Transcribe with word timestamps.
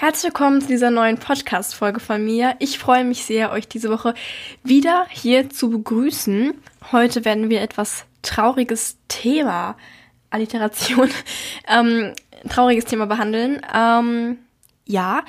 Herzlich 0.00 0.32
willkommen 0.32 0.60
zu 0.60 0.68
dieser 0.68 0.92
neuen 0.92 1.18
Podcast-Folge 1.18 1.98
von 1.98 2.24
mir. 2.24 2.54
Ich 2.60 2.78
freue 2.78 3.02
mich 3.02 3.24
sehr, 3.24 3.50
euch 3.50 3.66
diese 3.66 3.90
Woche 3.90 4.14
wieder 4.62 5.08
hier 5.10 5.50
zu 5.50 5.70
begrüßen. 5.70 6.54
Heute 6.92 7.24
werden 7.24 7.50
wir 7.50 7.62
etwas 7.62 8.04
trauriges 8.22 8.96
Thema, 9.08 9.76
Alliteration, 10.30 11.10
ähm, 11.68 12.12
trauriges 12.48 12.84
Thema 12.84 13.06
behandeln. 13.06 13.60
Ähm, 13.74 14.38
ja, 14.86 15.24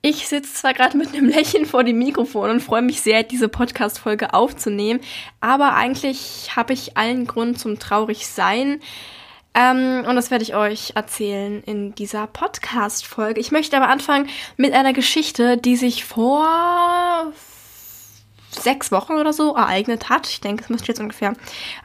ich 0.00 0.28
sitze 0.28 0.54
zwar 0.54 0.74
gerade 0.74 0.96
mit 0.96 1.12
einem 1.12 1.26
Lächeln 1.26 1.66
vor 1.66 1.82
dem 1.82 1.98
Mikrofon 1.98 2.50
und 2.50 2.60
freue 2.60 2.82
mich 2.82 3.00
sehr, 3.00 3.24
diese 3.24 3.48
Podcast-Folge 3.48 4.32
aufzunehmen, 4.32 5.00
aber 5.40 5.74
eigentlich 5.74 6.54
habe 6.54 6.72
ich 6.72 6.96
allen 6.96 7.26
Grund 7.26 7.58
zum 7.58 7.80
traurig 7.80 8.28
sein. 8.28 8.78
Ähm, 9.54 10.04
und 10.06 10.16
das 10.16 10.30
werde 10.30 10.44
ich 10.44 10.54
euch 10.54 10.92
erzählen 10.94 11.62
in 11.64 11.94
dieser 11.94 12.26
Podcast-Folge. 12.26 13.40
Ich 13.40 13.52
möchte 13.52 13.76
aber 13.76 13.88
anfangen 13.88 14.28
mit 14.56 14.72
einer 14.72 14.92
Geschichte, 14.92 15.58
die 15.58 15.76
sich 15.76 16.04
vor 16.04 17.32
sechs 18.50 18.92
Wochen 18.92 19.14
oder 19.14 19.32
so 19.32 19.54
ereignet 19.54 20.08
hat. 20.08 20.28
Ich 20.28 20.40
denke, 20.40 20.62
es 20.64 20.70
müsste 20.70 20.88
jetzt 20.88 21.00
ungefähr 21.00 21.34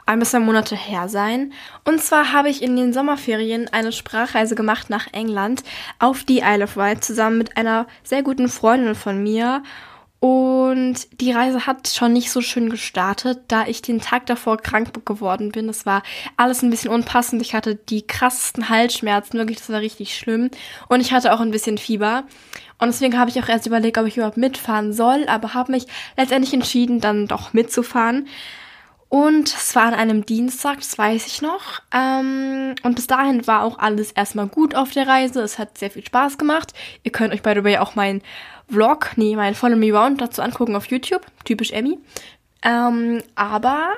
ein 0.06 0.18
bis 0.18 0.30
zwei 0.30 0.40
Monate 0.40 0.76
her 0.76 1.08
sein. 1.08 1.52
Und 1.84 2.02
zwar 2.02 2.32
habe 2.32 2.50
ich 2.50 2.62
in 2.62 2.76
den 2.76 2.92
Sommerferien 2.92 3.68
eine 3.72 3.92
Sprachreise 3.92 4.54
gemacht 4.54 4.90
nach 4.90 5.06
England 5.12 5.62
auf 5.98 6.24
die 6.24 6.40
Isle 6.40 6.64
of 6.64 6.76
Wight 6.76 7.04
zusammen 7.04 7.38
mit 7.38 7.56
einer 7.56 7.86
sehr 8.02 8.22
guten 8.22 8.48
Freundin 8.48 8.94
von 8.94 9.22
mir. 9.22 9.62
Und 10.20 11.20
die 11.20 11.30
Reise 11.30 11.66
hat 11.66 11.86
schon 11.86 12.12
nicht 12.12 12.32
so 12.32 12.40
schön 12.40 12.70
gestartet, 12.70 13.42
da 13.48 13.66
ich 13.66 13.82
den 13.82 14.00
Tag 14.00 14.26
davor 14.26 14.56
krank 14.56 15.06
geworden 15.06 15.52
bin. 15.52 15.68
Das 15.68 15.86
war 15.86 16.02
alles 16.36 16.62
ein 16.62 16.70
bisschen 16.70 16.90
unpassend. 16.90 17.40
Ich 17.40 17.54
hatte 17.54 17.76
die 17.76 18.04
krassesten 18.04 18.68
Halsschmerzen, 18.68 19.38
wirklich, 19.38 19.58
das 19.58 19.70
war 19.70 19.80
richtig 19.80 20.16
schlimm. 20.16 20.50
Und 20.88 21.00
ich 21.00 21.12
hatte 21.12 21.32
auch 21.32 21.40
ein 21.40 21.52
bisschen 21.52 21.78
Fieber. 21.78 22.24
Und 22.78 22.88
deswegen 22.88 23.16
habe 23.16 23.30
ich 23.30 23.40
auch 23.40 23.48
erst 23.48 23.66
überlegt, 23.66 23.96
ob 23.96 24.06
ich 24.06 24.16
überhaupt 24.16 24.36
mitfahren 24.36 24.92
soll, 24.92 25.26
aber 25.28 25.54
habe 25.54 25.72
mich 25.72 25.86
letztendlich 26.16 26.52
entschieden, 26.52 27.00
dann 27.00 27.28
doch 27.28 27.52
mitzufahren. 27.52 28.26
Und 29.08 29.48
es 29.48 29.74
war 29.74 29.84
an 29.84 29.94
einem 29.94 30.26
Dienstag, 30.26 30.78
das 30.78 30.98
weiß 30.98 31.26
ich 31.26 31.40
noch. 31.40 31.80
Ähm, 31.92 32.74
und 32.82 32.94
bis 32.94 33.06
dahin 33.06 33.46
war 33.46 33.62
auch 33.62 33.78
alles 33.78 34.12
erstmal 34.12 34.48
gut 34.48 34.74
auf 34.74 34.90
der 34.90 35.08
Reise. 35.08 35.40
Es 35.40 35.58
hat 35.58 35.78
sehr 35.78 35.90
viel 35.90 36.04
Spaß 36.04 36.36
gemacht. 36.36 36.74
Ihr 37.04 37.12
könnt 37.12 37.32
euch 37.32 37.42
by 37.42 37.54
the 37.54 37.64
way 37.64 37.78
auch 37.78 37.94
meinen 37.94 38.22
Vlog, 38.70 39.12
nee, 39.16 39.34
mein 39.34 39.54
Follow 39.54 39.76
Me 39.76 39.92
Round 39.92 40.20
dazu 40.20 40.42
angucken 40.42 40.76
auf 40.76 40.86
YouTube. 40.86 41.24
Typisch 41.44 41.72
Emmy. 41.72 41.98
Ähm, 42.62 43.22
aber 43.34 43.94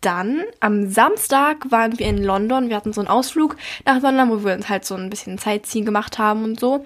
dann 0.00 0.44
am 0.60 0.90
Samstag 0.90 1.70
waren 1.70 1.98
wir 1.98 2.06
in 2.06 2.22
London. 2.22 2.68
Wir 2.68 2.76
hatten 2.76 2.92
so 2.92 3.00
einen 3.00 3.08
Ausflug 3.08 3.56
nach 3.84 4.00
London, 4.02 4.30
wo 4.30 4.44
wir 4.44 4.54
uns 4.54 4.68
halt 4.68 4.84
so 4.84 4.94
ein 4.94 5.10
bisschen 5.10 5.38
Sightseeing 5.38 5.84
gemacht 5.84 6.18
haben 6.18 6.42
und 6.42 6.58
so. 6.58 6.84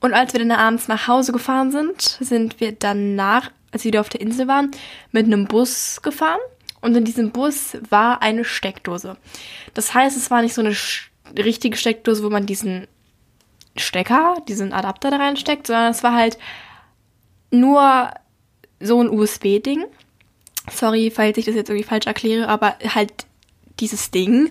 Und 0.00 0.14
als 0.14 0.32
wir 0.32 0.40
dann 0.40 0.52
abends 0.52 0.88
nach 0.88 1.08
Hause 1.08 1.32
gefahren 1.32 1.70
sind, 1.70 2.00
sind 2.00 2.60
wir 2.60 2.72
danach, 2.72 3.50
als 3.72 3.84
wir 3.84 3.90
wieder 3.90 4.00
auf 4.00 4.08
der 4.08 4.20
Insel 4.20 4.48
waren, 4.48 4.70
mit 5.10 5.26
einem 5.26 5.46
Bus 5.46 6.00
gefahren. 6.02 6.40
Und 6.80 6.96
in 6.96 7.04
diesem 7.04 7.30
Bus 7.30 7.76
war 7.90 8.22
eine 8.22 8.44
Steckdose. 8.44 9.16
Das 9.74 9.94
heißt, 9.94 10.16
es 10.16 10.30
war 10.30 10.42
nicht 10.42 10.54
so 10.54 10.62
eine 10.62 10.74
richtige 11.36 11.76
Steckdose, 11.76 12.22
wo 12.24 12.30
man 12.30 12.46
diesen 12.46 12.86
Stecker, 13.76 14.36
diesen 14.48 14.72
Adapter 14.72 15.10
da 15.10 15.16
reinsteckt, 15.16 15.66
sondern 15.66 15.90
es 15.90 16.02
war 16.02 16.14
halt 16.14 16.38
nur 17.50 18.10
so 18.80 19.02
ein 19.02 19.10
USB-Ding. 19.10 19.84
Sorry, 20.70 21.10
falls 21.14 21.38
ich 21.38 21.44
das 21.44 21.54
jetzt 21.54 21.70
irgendwie 21.70 21.88
falsch 21.88 22.06
erkläre, 22.06 22.48
aber 22.48 22.76
halt 22.94 23.26
dieses 23.80 24.10
Ding. 24.10 24.50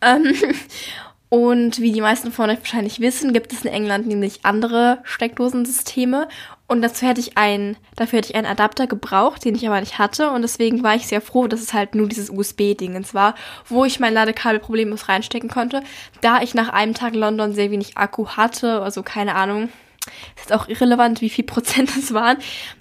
Ähm, 0.00 0.34
und 1.28 1.80
wie 1.80 1.92
die 1.92 2.00
meisten 2.00 2.32
von 2.32 2.50
euch 2.50 2.58
wahrscheinlich 2.58 3.00
wissen, 3.00 3.32
gibt 3.32 3.52
es 3.52 3.64
in 3.64 3.72
England 3.72 4.06
nämlich 4.06 4.44
andere 4.44 5.00
Steckdosensysteme. 5.04 6.28
Und 6.68 6.82
dazu 6.82 7.06
hätte 7.06 7.20
ich 7.20 7.38
einen, 7.38 7.76
dafür 7.94 8.18
hätte 8.18 8.30
ich 8.30 8.36
einen 8.36 8.46
Adapter 8.46 8.86
gebraucht, 8.88 9.44
den 9.44 9.54
ich 9.54 9.66
aber 9.66 9.80
nicht 9.80 9.98
hatte. 9.98 10.30
Und 10.30 10.42
deswegen 10.42 10.82
war 10.82 10.96
ich 10.96 11.06
sehr 11.06 11.20
froh, 11.20 11.46
dass 11.46 11.60
es 11.60 11.72
halt 11.72 11.94
nur 11.94 12.08
dieses 12.08 12.28
USB-Dingens 12.28 13.14
war, 13.14 13.36
wo 13.66 13.84
ich 13.84 14.00
mein 14.00 14.14
Ladekabel 14.14 14.58
problemlos 14.58 15.08
reinstecken 15.08 15.48
konnte. 15.48 15.82
Da 16.22 16.42
ich 16.42 16.54
nach 16.54 16.68
einem 16.70 16.94
Tag 16.94 17.14
in 17.14 17.20
London 17.20 17.52
sehr 17.52 17.70
wenig 17.70 17.96
Akku 17.96 18.28
hatte, 18.30 18.82
also 18.82 19.04
keine 19.04 19.36
Ahnung, 19.36 19.68
ist 20.36 20.52
auch 20.52 20.68
irrelevant, 20.68 21.20
wie 21.20 21.30
viel 21.30 21.44
Prozent 21.44 21.90
es 21.96 22.12
waren. 22.12 22.38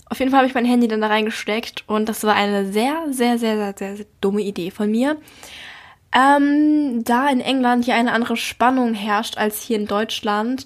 Auf 0.10 0.20
jeden 0.20 0.32
Fall 0.32 0.40
habe 0.40 0.48
ich 0.48 0.56
mein 0.56 0.66
Handy 0.66 0.88
dann 0.88 1.02
da 1.02 1.08
reingesteckt 1.08 1.84
und 1.88 2.10
das 2.10 2.24
war 2.24 2.36
eine 2.36 2.72
sehr, 2.72 3.06
sehr, 3.12 3.38
sehr, 3.38 3.58
sehr, 3.58 3.74
sehr, 3.78 3.98
sehr 3.98 4.06
dumme 4.22 4.42
Idee 4.42 4.72
von 4.72 4.90
mir. 4.90 5.18
Ähm, 6.16 7.04
da 7.04 7.28
in 7.30 7.42
England 7.42 7.86
hier 7.86 7.96
eine 7.96 8.14
andere 8.14 8.38
Spannung 8.38 8.94
herrscht 8.94 9.38
als 9.38 9.62
hier 9.62 9.78
in 9.78 9.86
Deutschland. 9.86 10.66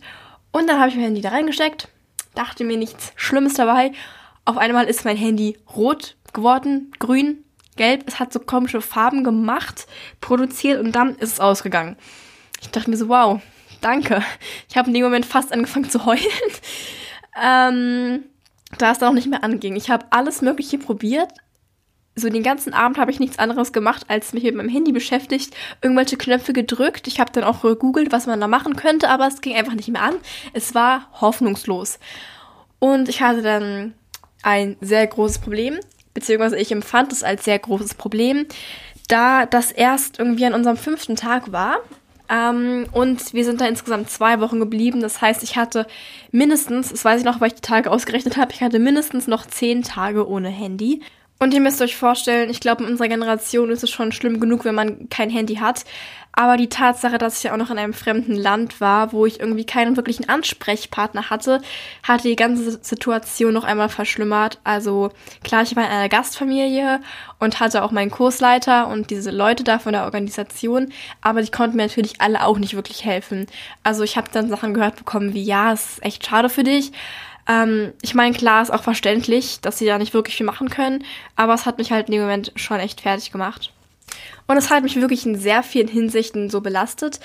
Und 0.52 0.68
dann 0.70 0.80
habe 0.80 0.90
ich 0.90 0.96
mein 0.96 1.06
Handy 1.06 1.22
da 1.22 1.30
reingesteckt, 1.30 1.88
dachte 2.36 2.64
mir 2.64 2.78
nichts 2.78 3.14
Schlimmes 3.16 3.56
dabei. 3.56 3.92
Auf 4.46 4.58
einmal 4.58 4.86
ist 4.86 5.06
mein 5.06 5.18
Handy 5.18 5.58
rot 5.76 6.16
geworden, 6.34 6.92
grün, 7.00 7.44
gelb. 7.76 8.04
Es 8.08 8.20
hat 8.20 8.34
so 8.34 8.40
komische 8.40 8.82
Farben 8.82 9.24
gemacht, 9.24 9.88
produziert 10.22 10.80
und 10.80 10.94
dann 10.94 11.16
ist 11.16 11.34
es 11.34 11.40
ausgegangen. 11.40 11.98
Ich 12.62 12.70
dachte 12.70 12.90
mir 12.90 12.98
so, 12.98 13.10
wow, 13.10 13.42
danke. 13.82 14.24
Ich 14.70 14.78
habe 14.78 14.88
in 14.88 14.94
dem 14.94 15.04
Moment 15.04 15.26
fast 15.26 15.54
angefangen 15.54 15.90
zu 15.90 16.06
heulen. 16.06 16.24
ähm, 17.42 18.24
da 18.78 18.92
es 18.92 19.00
dann 19.00 19.10
auch 19.10 19.14
nicht 19.14 19.30
mehr 19.30 19.44
anging. 19.44 19.76
Ich 19.76 19.90
habe 19.90 20.06
alles 20.12 20.42
Mögliche 20.42 20.78
probiert, 20.78 21.32
so 22.16 22.30
den 22.30 22.44
ganzen 22.44 22.74
Abend 22.74 22.98
habe 22.98 23.12
ich 23.12 23.20
nichts 23.20 23.40
anderes 23.40 23.72
gemacht, 23.72 24.06
als 24.08 24.34
mich 24.34 24.44
mit 24.44 24.56
meinem 24.56 24.70
Handy 24.70 24.92
beschäftigt, 24.92 25.56
irgendwelche 25.82 26.18
Knöpfe 26.18 26.54
gedrückt. 26.54 27.08
Ich 27.08 27.20
habe 27.20 27.32
dann 27.32 27.44
auch 27.44 27.62
gegoogelt, 27.62 28.12
was 28.12 28.28
man 28.28 28.42
da 28.42 28.48
machen 28.48 28.76
könnte, 28.76 29.10
aber 29.10 29.28
es 29.28 29.42
ging 29.42 29.56
einfach 29.56 29.74
nicht 29.74 29.90
mehr 29.90 30.02
an. 30.02 30.16
Es 30.54 30.76
war 30.76 31.10
hoffnungslos. 31.22 32.00
Und 32.80 33.10
ich 33.10 33.22
hatte 33.22 33.42
dann 33.42 33.94
ein 34.42 34.78
sehr 34.82 35.06
großes 35.06 35.40
Problem, 35.40 35.80
beziehungsweise 36.14 36.58
ich 36.58 36.72
empfand 36.72 37.12
es 37.12 37.24
als 37.24 37.46
sehr 37.46 37.60
großes 37.60 37.94
Problem, 37.96 38.46
da 39.08 39.46
das 39.46 39.72
erst 39.72 40.20
irgendwie 40.20 40.46
an 40.46 40.54
unserem 40.54 40.78
fünften 40.78 41.16
Tag 41.16 41.52
war. 41.52 41.78
Ähm, 42.30 42.86
und 42.92 43.34
wir 43.34 43.44
sind 43.44 43.60
da 43.60 43.66
insgesamt 43.66 44.10
zwei 44.10 44.40
Wochen 44.40 44.60
geblieben. 44.60 45.02
Das 45.02 45.22
heißt, 45.22 45.42
ich 45.44 45.58
hatte 45.58 45.88
mindestens, 46.32 46.90
das 46.90 47.04
weiß 47.04 47.20
ich 47.22 47.26
noch, 47.26 47.42
weil 47.42 47.48
ich 47.48 47.56
die 47.56 47.62
Tage 47.62 47.92
ausgerechnet 47.92 48.38
habe, 48.38 48.54
ich 48.54 48.62
hatte 48.62 48.80
mindestens 48.80 49.28
noch 49.28 49.46
zehn 49.48 49.84
Tage 49.84 50.28
ohne 50.28 50.50
Handy. 50.50 51.02
Und 51.42 51.54
ihr 51.54 51.62
müsst 51.62 51.82
euch 51.82 51.96
vorstellen, 51.96 52.50
ich 52.50 52.60
glaube, 52.60 52.84
in 52.84 52.90
unserer 52.90 53.08
Generation 53.08 53.70
ist 53.70 53.82
es 53.82 53.90
schon 53.90 54.12
schlimm 54.12 54.42
genug, 54.42 54.66
wenn 54.66 54.76
man 54.76 55.08
kein 55.08 55.30
Handy 55.30 55.56
hat. 55.56 55.86
Aber 56.34 56.58
die 56.58 56.68
Tatsache, 56.70 57.18
dass 57.18 57.38
ich 57.38 57.44
ja 57.44 57.54
auch 57.54 57.58
noch 57.58 57.72
in 57.72 57.78
einem 57.78 57.94
fremden 57.94 58.36
Land 58.36 58.82
war, 58.82 59.14
wo 59.14 59.26
ich 59.26 59.40
irgendwie 59.40 59.66
keinen 59.66 59.96
wirklichen 59.96 60.28
Ansprechpartner 60.28 61.30
hatte, 61.30 61.62
hat 62.04 62.26
die 62.26 62.36
ganze 62.36 62.80
Situation 62.82 63.54
noch 63.54 63.64
einmal 63.64 63.88
verschlimmert. 63.88 64.60
Also 64.66 65.12
klar, 65.44 65.64
ich 65.64 65.76
war 65.78 65.86
in 65.86 65.92
einer 65.92 66.10
Gastfamilie 66.10 67.00
und 67.40 67.62
hatte 67.62 67.84
auch 67.84 67.92
meinen 67.92 68.12
Kursleiter 68.12 68.88
und 68.88 69.10
diese 69.10 69.32
Leute 69.32 69.64
da 69.64 69.80
von 69.80 69.94
der 69.94 70.04
Organisation, 70.04 70.92
aber 71.22 71.42
die 71.42 71.52
konnten 71.52 71.78
mir 71.78 71.84
natürlich 71.84 72.20
alle 72.20 72.46
auch 72.46 72.60
nicht 72.60 72.76
wirklich 72.76 73.06
helfen. 73.06 73.48
Also 73.84 74.04
ich 74.04 74.18
habe 74.18 74.28
dann 74.32 74.50
Sachen 74.50 74.74
gehört 74.74 74.98
bekommen 74.98 75.34
wie, 75.34 75.44
ja, 75.44 75.72
es 75.74 75.94
ist 75.94 76.04
echt 76.04 76.26
schade 76.26 76.50
für 76.50 76.64
dich 76.64 76.92
ähm, 77.50 77.94
ich 78.02 78.14
meine, 78.14 78.36
klar 78.36 78.62
ist 78.62 78.70
auch 78.70 78.84
verständlich, 78.84 79.60
dass 79.60 79.80
sie 79.80 79.88
da 79.88 79.98
nicht 79.98 80.14
wirklich 80.14 80.38
viel 80.38 80.46
machen 80.46 80.70
können, 80.70 81.04
aber 81.36 81.56
es 81.56 81.66
hat 81.66 81.80
mich 81.80 81.92
halt 81.92 82.08
in 82.08 82.14
dem 82.14 82.22
Moment 82.22 82.54
schon 82.56 82.80
echt 82.80 83.02
fertig 83.02 83.32
gemacht. 83.32 83.74
Und 84.48 84.58
es 84.58 84.70
hat 84.70 84.84
mich 84.84 84.96
wirklich 84.96 85.26
in 85.26 85.38
sehr 85.38 85.64
vielen 85.64 85.88
Hinsichten 85.88 86.50
so 86.50 86.62
belastet, 86.62 87.20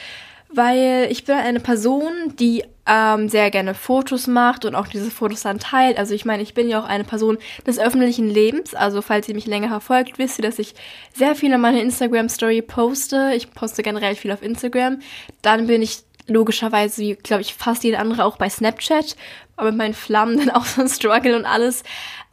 weil 0.49 1.09
ich 1.11 1.25
bin 1.25 1.37
eine 1.37 1.61
Person, 1.61 2.35
die 2.39 2.65
ähm, 2.87 3.29
sehr 3.29 3.51
gerne 3.51 3.75
Fotos 3.75 4.27
macht 4.27 4.65
und 4.65 4.75
auch 4.75 4.87
diese 4.87 5.11
Fotos 5.11 5.43
dann 5.43 5.59
teilt. 5.59 5.99
Also 5.99 6.15
ich 6.15 6.25
meine, 6.25 6.43
ich 6.43 6.55
bin 6.55 6.69
ja 6.69 6.81
auch 6.81 6.89
eine 6.89 7.05
Person 7.05 7.39
des 7.67 7.79
öffentlichen 7.79 8.29
Lebens. 8.29 8.75
Also 8.75 9.03
falls 9.03 9.29
ihr 9.29 9.35
mich 9.35 9.47
länger 9.47 9.69
verfolgt, 9.69 10.19
wisst 10.19 10.39
ihr, 10.39 10.45
dass 10.45 10.59
ich 10.59 10.75
sehr 11.15 11.35
viel 11.35 11.53
an 11.53 11.61
meiner 11.61 11.81
Instagram-Story 11.81 12.63
poste. 12.63 13.33
Ich 13.35 13.51
poste 13.53 13.83
generell 13.83 14.15
viel 14.15 14.33
auf 14.33 14.43
Instagram. 14.43 15.01
Dann 15.43 15.67
bin 15.67 15.83
ich 15.83 16.03
logischerweise, 16.27 17.03
wie 17.03 17.15
glaube 17.17 17.43
ich, 17.43 17.55
fast 17.55 17.85
jede 17.85 17.99
andere 17.99 18.25
auch 18.25 18.37
bei 18.37 18.49
Snapchat, 18.49 19.17
aber 19.57 19.71
mit 19.71 19.79
meinen 19.79 19.95
Flammen 19.95 20.39
dann 20.47 20.51
auch 20.51 20.65
so 20.65 20.83
ein 20.83 20.89
Struggle 20.89 21.37
und 21.37 21.47
alles, 21.47 21.83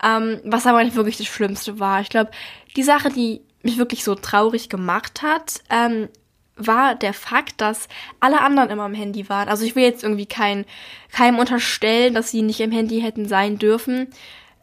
ähm, 0.03 0.39
was 0.43 0.65
aber 0.65 0.83
nicht 0.83 0.95
wirklich 0.95 1.17
das 1.17 1.27
Schlimmste 1.27 1.79
war. 1.79 2.01
Ich 2.01 2.09
glaube, 2.09 2.31
die 2.75 2.83
Sache, 2.83 3.09
die 3.09 3.41
mich 3.63 3.77
wirklich 3.77 4.03
so 4.03 4.15
traurig 4.15 4.69
gemacht 4.69 5.21
hat, 5.21 5.61
ähm, 5.69 6.09
war 6.55 6.95
der 6.95 7.13
Fakt, 7.13 7.61
dass 7.61 7.87
alle 8.19 8.41
anderen 8.41 8.69
immer 8.69 8.83
am 8.83 8.93
Handy 8.93 9.29
waren. 9.29 9.49
Also 9.49 9.65
ich 9.65 9.75
will 9.75 9.83
jetzt 9.83 10.03
irgendwie 10.03 10.25
kein, 10.25 10.65
keinem 11.11 11.39
unterstellen, 11.39 12.13
dass 12.13 12.31
sie 12.31 12.41
nicht 12.41 12.59
im 12.59 12.71
Handy 12.71 13.01
hätten 13.01 13.27
sein 13.27 13.57
dürfen. 13.57 14.07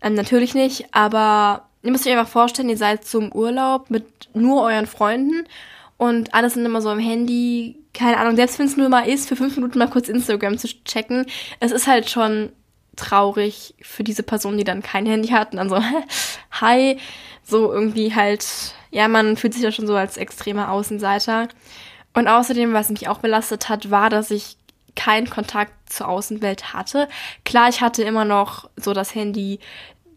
Ähm, 0.02 0.14
natürlich 0.14 0.54
nicht, 0.54 0.86
aber 0.92 1.68
ihr 1.82 1.90
müsst 1.90 2.06
euch 2.06 2.12
einfach 2.12 2.30
vorstellen, 2.30 2.68
ihr 2.68 2.76
seid 2.76 3.04
zum 3.04 3.32
Urlaub 3.32 3.90
mit 3.90 4.28
nur 4.34 4.62
euren 4.62 4.86
Freunden 4.86 5.46
und 5.96 6.34
alle 6.34 6.50
sind 6.50 6.64
immer 6.64 6.80
so 6.80 6.90
am 6.90 7.00
Handy, 7.00 7.76
keine 7.98 8.18
Ahnung, 8.18 8.36
selbst 8.36 8.58
wenn 8.58 8.66
es 8.66 8.76
nur 8.76 8.88
mal 8.88 9.08
ist, 9.08 9.28
für 9.28 9.36
fünf 9.36 9.56
Minuten 9.56 9.78
mal 9.78 9.90
kurz 9.90 10.08
Instagram 10.08 10.56
zu 10.56 10.68
checken, 10.84 11.26
es 11.60 11.72
ist 11.72 11.86
halt 11.86 12.08
schon 12.08 12.50
traurig 12.96 13.74
für 13.80 14.04
diese 14.04 14.22
Person, 14.22 14.56
die 14.56 14.64
dann 14.64 14.82
kein 14.82 15.06
Handy 15.06 15.28
hat 15.28 15.52
und 15.52 15.58
dann 15.58 15.68
so, 15.68 15.82
hi, 16.50 16.98
so 17.42 17.72
irgendwie 17.72 18.14
halt, 18.14 18.46
ja, 18.90 19.08
man 19.08 19.36
fühlt 19.36 19.54
sich 19.54 19.62
ja 19.62 19.72
schon 19.72 19.86
so 19.86 19.96
als 19.96 20.16
extremer 20.16 20.70
Außenseiter. 20.70 21.48
Und 22.14 22.28
außerdem, 22.28 22.72
was 22.72 22.90
mich 22.90 23.08
auch 23.08 23.18
belastet 23.18 23.68
hat, 23.68 23.90
war, 23.90 24.10
dass 24.10 24.30
ich 24.30 24.56
keinen 24.96 25.30
Kontakt 25.30 25.72
zur 25.92 26.08
Außenwelt 26.08 26.72
hatte. 26.74 27.08
Klar, 27.44 27.68
ich 27.68 27.80
hatte 27.80 28.02
immer 28.02 28.24
noch 28.24 28.68
so 28.76 28.92
das 28.92 29.14
Handy 29.14 29.60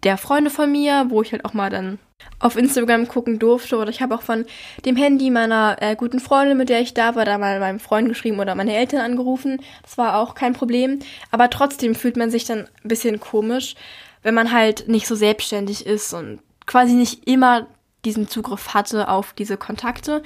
der 0.03 0.17
Freunde 0.17 0.49
von 0.49 0.71
mir, 0.71 1.05
wo 1.09 1.21
ich 1.21 1.31
halt 1.31 1.45
auch 1.45 1.53
mal 1.53 1.69
dann 1.69 1.99
auf 2.39 2.55
Instagram 2.55 3.07
gucken 3.07 3.39
durfte. 3.39 3.77
Oder 3.77 3.89
ich 3.89 4.01
habe 4.01 4.15
auch 4.15 4.21
von 4.21 4.45
dem 4.85 4.95
Handy 4.95 5.29
meiner 5.29 5.77
äh, 5.79 5.95
guten 5.95 6.19
Freundin, 6.19 6.57
mit 6.57 6.69
der 6.69 6.81
ich 6.81 6.93
da 6.93 7.15
war, 7.15 7.25
da 7.25 7.37
mal 7.37 7.59
meinem 7.59 7.79
Freund 7.79 8.09
geschrieben 8.09 8.39
oder 8.39 8.55
meine 8.55 8.75
Eltern 8.75 9.01
angerufen. 9.01 9.61
Das 9.83 9.97
war 9.97 10.17
auch 10.17 10.35
kein 10.35 10.53
Problem. 10.53 10.99
Aber 11.29 11.49
trotzdem 11.49 11.95
fühlt 11.95 12.17
man 12.17 12.31
sich 12.31 12.45
dann 12.45 12.67
ein 12.83 12.87
bisschen 12.87 13.19
komisch, 13.19 13.75
wenn 14.23 14.33
man 14.33 14.51
halt 14.51 14.87
nicht 14.87 15.07
so 15.07 15.15
selbstständig 15.15 15.85
ist 15.85 16.13
und 16.13 16.39
quasi 16.65 16.93
nicht 16.93 17.27
immer 17.27 17.67
diesen 18.05 18.27
Zugriff 18.27 18.73
hatte 18.73 19.09
auf 19.09 19.33
diese 19.33 19.57
Kontakte. 19.57 20.23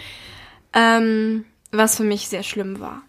Ähm, 0.74 1.46
was 1.72 1.98
für 1.98 2.04
mich 2.04 2.28
sehr 2.28 2.44
schlimm 2.44 2.80
war. 2.80 3.02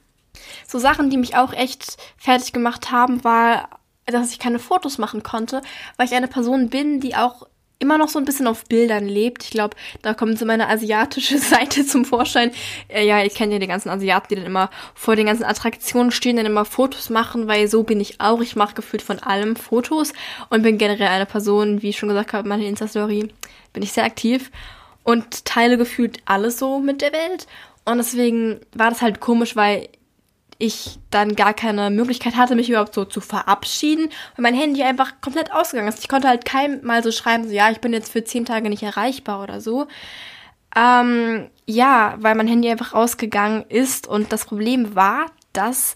So 0.67 0.79
Sachen, 0.79 1.11
die 1.11 1.17
mich 1.17 1.37
auch 1.37 1.53
echt 1.53 1.97
fertig 2.17 2.53
gemacht 2.53 2.91
haben, 2.91 3.25
war, 3.25 3.69
dass 4.07 4.31
ich 4.31 4.39
keine 4.39 4.59
Fotos 4.59 4.99
machen 4.99 5.23
konnte, 5.23 5.63
weil 5.97 6.07
ich 6.07 6.15
eine 6.15 6.29
Person 6.29 6.69
bin, 6.69 7.01
die 7.01 7.17
auch 7.17 7.47
immer 7.79 7.99
noch 7.99 8.09
so 8.09 8.19
ein 8.19 8.25
bisschen 8.25 8.47
auf 8.47 8.65
Bildern 8.65 9.07
lebt. 9.07 9.45
Ich 9.45 9.51
glaube, 9.51 9.77
da 10.03 10.15
kommt 10.15 10.39
so 10.39 10.47
meine 10.47 10.69
asiatische 10.69 11.39
Seite 11.39 11.87
zum 11.87 12.05
Vorschein. 12.05 12.53
Äh, 12.89 13.07
ja, 13.07 13.23
ich 13.23 13.35
kenne 13.35 13.55
ja 13.55 13.59
die 13.59 13.67
ganzen 13.67 13.91
Asiaten, 13.91 14.29
die 14.31 14.37
dann 14.37 14.47
immer 14.47 14.71
vor 14.95 15.17
den 15.17 15.27
ganzen 15.27 15.45
Attraktionen 15.45 16.11
stehen, 16.11 16.37
dann 16.37 16.47
immer 16.47 16.65
Fotos 16.65 17.11
machen, 17.11 17.49
weil 17.49 17.69
so 17.69 17.83
bin 17.83 18.01
ich 18.01 18.21
auch. 18.21 18.41
Ich 18.41 18.57
mache 18.57 18.75
gefühlt 18.75 19.03
von 19.03 19.19
allem 19.19 19.57
Fotos 19.57 20.13
und 20.49 20.63
bin 20.63 20.79
generell 20.79 21.09
eine 21.09 21.27
Person, 21.27 21.83
wie 21.83 21.91
ich 21.91 21.99
schon 21.99 22.09
gesagt 22.09 22.33
habe, 22.33 22.49
meine 22.49 22.67
Insta-Story 22.67 23.29
bin 23.73 23.83
ich 23.83 23.93
sehr 23.93 24.05
aktiv 24.05 24.51
und 25.03 25.45
teile 25.45 25.77
gefühlt 25.77 26.19
alles 26.25 26.59
so 26.59 26.79
mit 26.79 27.03
der 27.03 27.13
Welt. 27.13 27.47
Und 27.85 27.99
deswegen 27.99 28.61
war 28.75 28.91
das 28.91 29.03
halt 29.03 29.21
komisch, 29.21 29.55
weil 29.55 29.89
ich 30.59 30.99
dann 31.11 31.37
gar 31.37 31.55
keine 31.55 31.91
Möglichkeit 31.91 32.37
hatte, 32.37 32.55
mich 32.55 32.69
überhaupt 32.69 32.95
so 32.95 33.05
zu 33.05 33.21
verabschieden, 33.21 34.11
weil 34.37 34.43
mein 34.43 34.55
Handy 34.55 34.83
einfach 34.83 35.21
komplett 35.21 35.53
ausgegangen 35.53 35.89
ist. 35.89 36.01
Ich 36.01 36.09
konnte 36.09 36.29
halt 36.29 36.45
keinem 36.45 36.85
mal 36.85 37.03
so 37.03 37.13
schreiben, 37.13 37.45
so 37.45 37.53
ja, 37.53 37.71
ich 37.71 37.81
bin 37.81 37.93
jetzt 37.93 38.13
für 38.13 38.25
zehn 38.25 38.45
Tage 38.45 38.69
nicht 38.69 38.83
erreichbar 38.83 39.43
oder 39.43 39.61
so. 39.61 39.87
Ähm, 40.75 41.49
ja, 41.67 42.17
weil 42.19 42.35
mein 42.35 42.49
Handy 42.49 42.71
einfach 42.71 42.93
ausgegangen 42.93 43.65
ist 43.69 44.07
und 44.07 44.33
das 44.33 44.45
Problem 44.45 44.95
war, 44.95 45.27
dass 45.53 45.95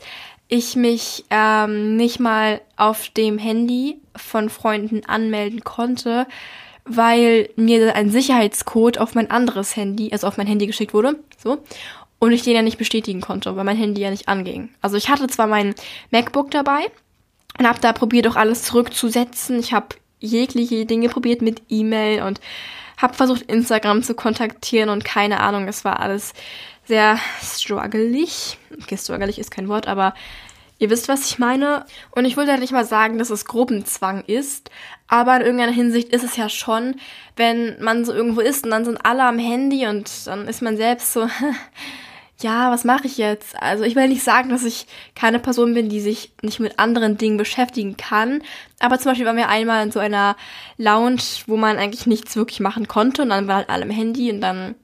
ich 0.48 0.74
mich 0.74 1.24
ähm, 1.30 1.96
nicht 1.96 2.18
mal 2.18 2.60
auf 2.76 3.08
dem 3.10 3.38
Handy 3.38 4.00
von 4.16 4.50
Freunden 4.50 5.04
anmelden 5.06 5.62
konnte, 5.62 6.26
weil 6.84 7.50
mir 7.56 7.94
ein 7.94 8.10
Sicherheitscode 8.10 8.98
auf 8.98 9.14
mein 9.14 9.30
anderes 9.30 9.76
Handy, 9.76 10.10
also 10.12 10.26
auf 10.26 10.38
mein 10.38 10.48
Handy 10.48 10.66
geschickt 10.66 10.92
wurde. 10.92 11.20
So 11.38 11.58
und 12.20 12.32
ich 12.32 12.43
den 12.43 12.55
ja 12.55 12.62
nicht 12.62 12.78
bestätigen 12.78 13.20
konnte, 13.20 13.56
weil 13.56 13.64
mein 13.64 13.76
Handy 13.76 14.02
ja 14.02 14.11
nicht 14.11 14.28
anging. 14.28 14.69
Also 14.81 14.96
ich 14.96 15.08
hatte 15.08 15.26
zwar 15.26 15.49
mein 15.49 15.75
MacBook 16.12 16.50
dabei 16.52 16.87
und 17.58 17.67
habe 17.67 17.81
da 17.81 17.93
probiert, 17.93 18.28
auch 18.28 18.37
alles 18.37 18.62
zurückzusetzen. 18.62 19.58
Ich 19.58 19.72
habe 19.72 19.96
jegliche 20.20 20.87
Dinge 20.87 21.08
probiert 21.08 21.43
mit 21.43 21.62
E-Mail 21.69 22.22
und 22.22 22.40
habe 22.99 23.14
versucht, 23.14 23.43
Instagram 23.43 24.02
zu 24.02 24.14
kontaktieren 24.14 24.90
und 24.90 25.05
keine 25.05 25.40
Ahnung, 25.40 25.67
es 25.67 25.84
war 25.84 26.00
alles 26.00 26.34
sehr 26.84 27.19
struggelig. 27.43 28.58
Okay, 28.82 28.99
struggelig 28.99 29.38
ist 29.38 29.50
kein 29.50 29.69
Wort, 29.69 29.88
aber 29.88 30.12
ihr 30.78 30.90
wisst, 30.90 31.08
was 31.08 31.31
ich 31.31 31.38
meine. 31.38 31.87
Und 32.11 32.26
ich 32.26 32.37
würde 32.37 32.50
ja 32.50 32.58
nicht 32.58 32.73
mal 32.73 32.84
sagen, 32.84 33.19
dass 33.19 33.31
es 33.31 33.46
Gruppenzwang 33.46 34.25
ist, 34.26 34.70
aber 35.08 35.37
in 35.37 35.43
irgendeiner 35.43 35.73
Hinsicht 35.73 36.11
ist 36.11 36.25
es 36.25 36.37
ja 36.37 36.50
schon, 36.50 36.96
wenn 37.37 37.82
man 37.82 38.05
so 38.05 38.12
irgendwo 38.12 38.40
ist 38.40 38.64
und 38.64 38.70
dann 38.70 38.84
sind 38.84 38.99
alle 39.06 39.25
am 39.25 39.38
Handy 39.38 39.87
und 39.87 40.11
dann 40.26 40.46
ist 40.46 40.61
man 40.61 40.76
selbst 40.76 41.14
so, 41.14 41.26
ja, 42.42 42.70
was 42.70 42.84
mache 42.84 43.06
ich 43.06 43.19
jetzt? 43.19 43.60
Also 43.60 43.84
ich 43.84 43.96
will 43.96 44.08
nicht 44.08 44.22
sagen, 44.22 44.48
dass 44.48 44.64
ich 44.64 44.87
keine 45.14 45.38
Person 45.38 45.75
bin, 45.75 45.88
die 45.88 46.00
sich 46.00 46.32
nicht 46.42 46.60
mit 46.60 46.78
anderen 46.78 47.16
Dingen 47.16 47.37
beschäftigen 47.37 47.96
kann. 47.96 48.42
Aber 48.78 48.98
zum 48.98 49.10
Beispiel 49.10 49.26
waren 49.26 49.37
wir 49.37 49.48
einmal 49.48 49.84
in 49.84 49.92
so 49.92 49.98
einer 49.98 50.37
Lounge, 50.76 51.22
wo 51.46 51.56
man 51.56 51.76
eigentlich 51.76 52.06
nichts 52.06 52.37
wirklich 52.37 52.60
machen 52.60 52.88
konnte 52.88 53.22
und 53.22 53.31
dann 53.31 53.46
war 53.46 53.56
halt 53.56 53.69
alle 53.69 53.84
im 53.84 53.90
Handy 53.90 54.31
und 54.31 54.40
dann 54.40 54.75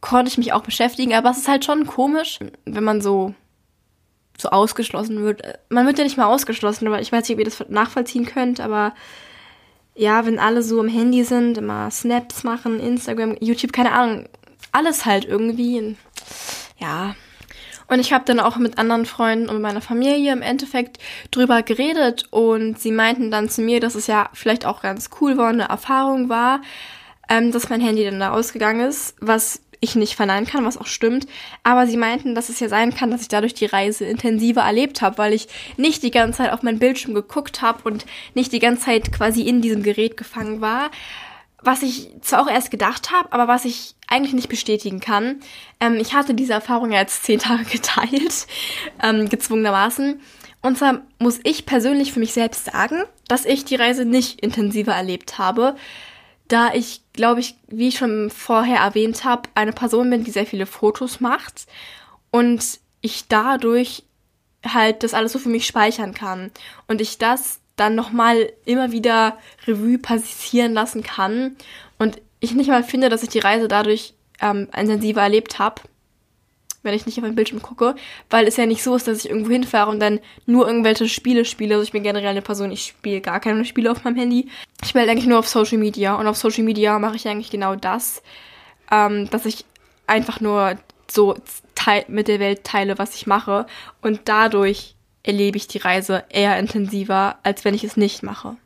konnte 0.00 0.30
ich 0.30 0.38
mich 0.38 0.52
auch 0.52 0.62
beschäftigen. 0.62 1.14
Aber 1.14 1.30
es 1.30 1.38
ist 1.38 1.48
halt 1.48 1.64
schon 1.64 1.86
komisch, 1.86 2.38
wenn 2.64 2.84
man 2.84 3.00
so 3.00 3.34
so 4.38 4.48
ausgeschlossen 4.48 5.22
wird. 5.22 5.42
Man 5.68 5.86
wird 5.86 5.98
ja 5.98 6.04
nicht 6.04 6.16
mal 6.16 6.26
ausgeschlossen, 6.26 6.86
aber 6.86 7.00
ich 7.00 7.12
weiß 7.12 7.28
nicht, 7.28 7.36
ob 7.36 7.38
ihr 7.38 7.44
das 7.44 7.64
nachvollziehen 7.68 8.26
könnt, 8.26 8.60
aber 8.60 8.94
ja, 9.94 10.24
wenn 10.26 10.38
alle 10.38 10.62
so 10.62 10.80
am 10.80 10.88
Handy 10.88 11.22
sind, 11.22 11.58
immer 11.58 11.90
Snaps 11.90 12.44
machen, 12.44 12.80
Instagram, 12.80 13.36
YouTube, 13.40 13.72
keine 13.72 13.92
Ahnung, 13.92 14.28
alles 14.72 15.04
halt 15.04 15.26
irgendwie 15.26 15.96
ja. 16.82 17.14
Und 17.88 18.00
ich 18.00 18.12
habe 18.12 18.24
dann 18.24 18.40
auch 18.40 18.56
mit 18.56 18.78
anderen 18.78 19.06
Freunden 19.06 19.48
und 19.48 19.60
meiner 19.60 19.80
Familie 19.80 20.32
im 20.32 20.42
Endeffekt 20.42 20.98
drüber 21.30 21.62
geredet 21.62 22.26
und 22.30 22.78
sie 22.78 22.92
meinten 22.92 23.30
dann 23.30 23.48
zu 23.48 23.60
mir, 23.60 23.80
dass 23.80 23.94
es 23.94 24.06
ja 24.06 24.30
vielleicht 24.32 24.64
auch 24.64 24.82
ganz 24.82 25.10
cool 25.20 25.36
war, 25.36 25.48
eine 25.48 25.68
Erfahrung 25.68 26.28
war, 26.28 26.62
ähm, 27.28 27.52
dass 27.52 27.68
mein 27.68 27.80
Handy 27.80 28.04
dann 28.04 28.20
da 28.20 28.32
ausgegangen 28.32 28.88
ist, 28.88 29.14
was 29.20 29.60
ich 29.80 29.96
nicht 29.96 30.14
verneinen 30.14 30.46
kann, 30.46 30.64
was 30.64 30.78
auch 30.78 30.86
stimmt. 30.86 31.26
Aber 31.64 31.86
sie 31.86 31.96
meinten, 31.96 32.34
dass 32.36 32.48
es 32.48 32.60
ja 32.60 32.68
sein 32.68 32.94
kann, 32.94 33.10
dass 33.10 33.22
ich 33.22 33.28
dadurch 33.28 33.52
die 33.52 33.66
Reise 33.66 34.04
intensiver 34.04 34.62
erlebt 34.62 35.02
habe, 35.02 35.18
weil 35.18 35.32
ich 35.32 35.48
nicht 35.76 36.04
die 36.04 36.12
ganze 36.12 36.38
Zeit 36.38 36.52
auf 36.52 36.62
mein 36.62 36.78
Bildschirm 36.78 37.14
geguckt 37.14 37.62
habe 37.62 37.80
und 37.82 38.06
nicht 38.34 38.52
die 38.52 38.60
ganze 38.60 38.84
Zeit 38.84 39.12
quasi 39.12 39.42
in 39.42 39.60
diesem 39.60 39.82
Gerät 39.82 40.16
gefangen 40.16 40.60
war, 40.60 40.90
was 41.62 41.82
ich 41.82 42.10
zwar 42.20 42.42
auch 42.42 42.48
erst 42.50 42.70
gedacht 42.70 43.10
habe, 43.10 43.32
aber 43.32 43.48
was 43.48 43.64
ich 43.64 43.94
eigentlich 44.08 44.34
nicht 44.34 44.48
bestätigen 44.48 45.00
kann. 45.00 45.40
Ähm, 45.80 45.94
ich 45.94 46.14
hatte 46.14 46.34
diese 46.34 46.52
Erfahrung 46.52 46.92
ja 46.92 47.00
jetzt 47.00 47.24
zehn 47.24 47.38
Tage 47.40 47.64
geteilt, 47.64 48.46
ähm, 49.02 49.28
gezwungenermaßen. 49.28 50.20
Und 50.60 50.78
zwar 50.78 51.02
muss 51.18 51.40
ich 51.42 51.66
persönlich 51.66 52.12
für 52.12 52.20
mich 52.20 52.32
selbst 52.32 52.66
sagen, 52.66 53.02
dass 53.26 53.44
ich 53.44 53.64
die 53.64 53.74
Reise 53.74 54.04
nicht 54.04 54.40
intensiver 54.40 54.92
erlebt 54.92 55.38
habe, 55.38 55.76
da 56.48 56.74
ich, 56.74 57.02
glaube 57.12 57.40
ich, 57.40 57.56
wie 57.68 57.88
ich 57.88 57.98
schon 57.98 58.30
vorher 58.30 58.80
erwähnt 58.80 59.24
habe, 59.24 59.48
eine 59.54 59.72
Person 59.72 60.10
bin, 60.10 60.22
die 60.22 60.30
sehr 60.30 60.46
viele 60.46 60.66
Fotos 60.66 61.20
macht 61.20 61.66
und 62.30 62.78
ich 63.00 63.26
dadurch 63.28 64.04
halt 64.64 65.02
das 65.02 65.14
alles 65.14 65.32
so 65.32 65.38
für 65.38 65.48
mich 65.48 65.66
speichern 65.66 66.14
kann 66.14 66.50
und 66.86 67.00
ich 67.00 67.18
das 67.18 67.61
dann 67.76 67.94
nochmal 67.94 68.52
immer 68.64 68.92
wieder 68.92 69.38
Revue 69.66 69.98
passieren 69.98 70.72
lassen 70.72 71.02
kann 71.02 71.56
und 71.98 72.20
ich 72.40 72.54
nicht 72.54 72.68
mal 72.68 72.82
finde, 72.82 73.08
dass 73.08 73.22
ich 73.22 73.28
die 73.28 73.38
Reise 73.38 73.68
dadurch 73.68 74.14
ähm, 74.40 74.68
intensiver 74.76 75.22
erlebt 75.22 75.58
habe, 75.58 75.80
wenn 76.82 76.94
ich 76.94 77.06
nicht 77.06 77.18
auf 77.18 77.24
den 77.24 77.36
Bildschirm 77.36 77.62
gucke, 77.62 77.94
weil 78.28 78.46
es 78.46 78.56
ja 78.56 78.66
nicht 78.66 78.82
so 78.82 78.96
ist, 78.96 79.06
dass 79.06 79.24
ich 79.24 79.30
irgendwo 79.30 79.52
hinfahre 79.52 79.90
und 79.90 80.00
dann 80.00 80.18
nur 80.46 80.66
irgendwelche 80.66 81.08
Spiele 81.08 81.44
spiele. 81.44 81.74
Also 81.74 81.84
ich 81.84 81.92
bin 81.92 82.02
generell 82.02 82.28
eine 82.28 82.42
Person, 82.42 82.72
ich 82.72 82.86
spiele 82.86 83.20
gar 83.20 83.38
keine 83.38 83.64
Spiele 83.64 83.90
auf 83.90 84.02
meinem 84.02 84.16
Handy. 84.16 84.48
Ich 84.82 84.88
spiele 84.88 85.08
eigentlich 85.08 85.26
nur 85.26 85.38
auf 85.38 85.48
Social 85.48 85.78
Media 85.78 86.16
und 86.16 86.26
auf 86.26 86.36
Social 86.36 86.64
Media 86.64 86.98
mache 86.98 87.16
ich 87.16 87.28
eigentlich 87.28 87.50
genau 87.50 87.76
das, 87.76 88.22
ähm, 88.90 89.30
dass 89.30 89.46
ich 89.46 89.64
einfach 90.06 90.40
nur 90.40 90.76
so 91.10 91.36
mit 92.08 92.28
der 92.28 92.40
Welt 92.40 92.64
teile, 92.64 92.98
was 92.98 93.14
ich 93.14 93.26
mache 93.26 93.66
und 94.02 94.20
dadurch 94.26 94.94
erlebe 95.22 95.56
ich 95.56 95.68
die 95.68 95.78
Reise 95.78 96.24
eher 96.28 96.58
intensiver, 96.58 97.36
als 97.42 97.64
wenn 97.64 97.74
ich 97.74 97.84
es 97.84 97.96
nicht 97.96 98.22
mache. 98.22 98.56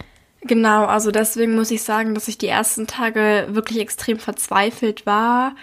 Genau, 0.43 0.85
also 0.85 1.11
deswegen 1.11 1.55
muss 1.55 1.71
ich 1.71 1.83
sagen, 1.83 2.15
dass 2.15 2.29
ich 2.29 2.39
die 2.39 2.49
ersten 2.49 2.87
Tage 2.87 3.49
wirklich 3.51 3.81
extrem 3.81 4.19
verzweifelt 4.19 5.05
war. 5.07 5.55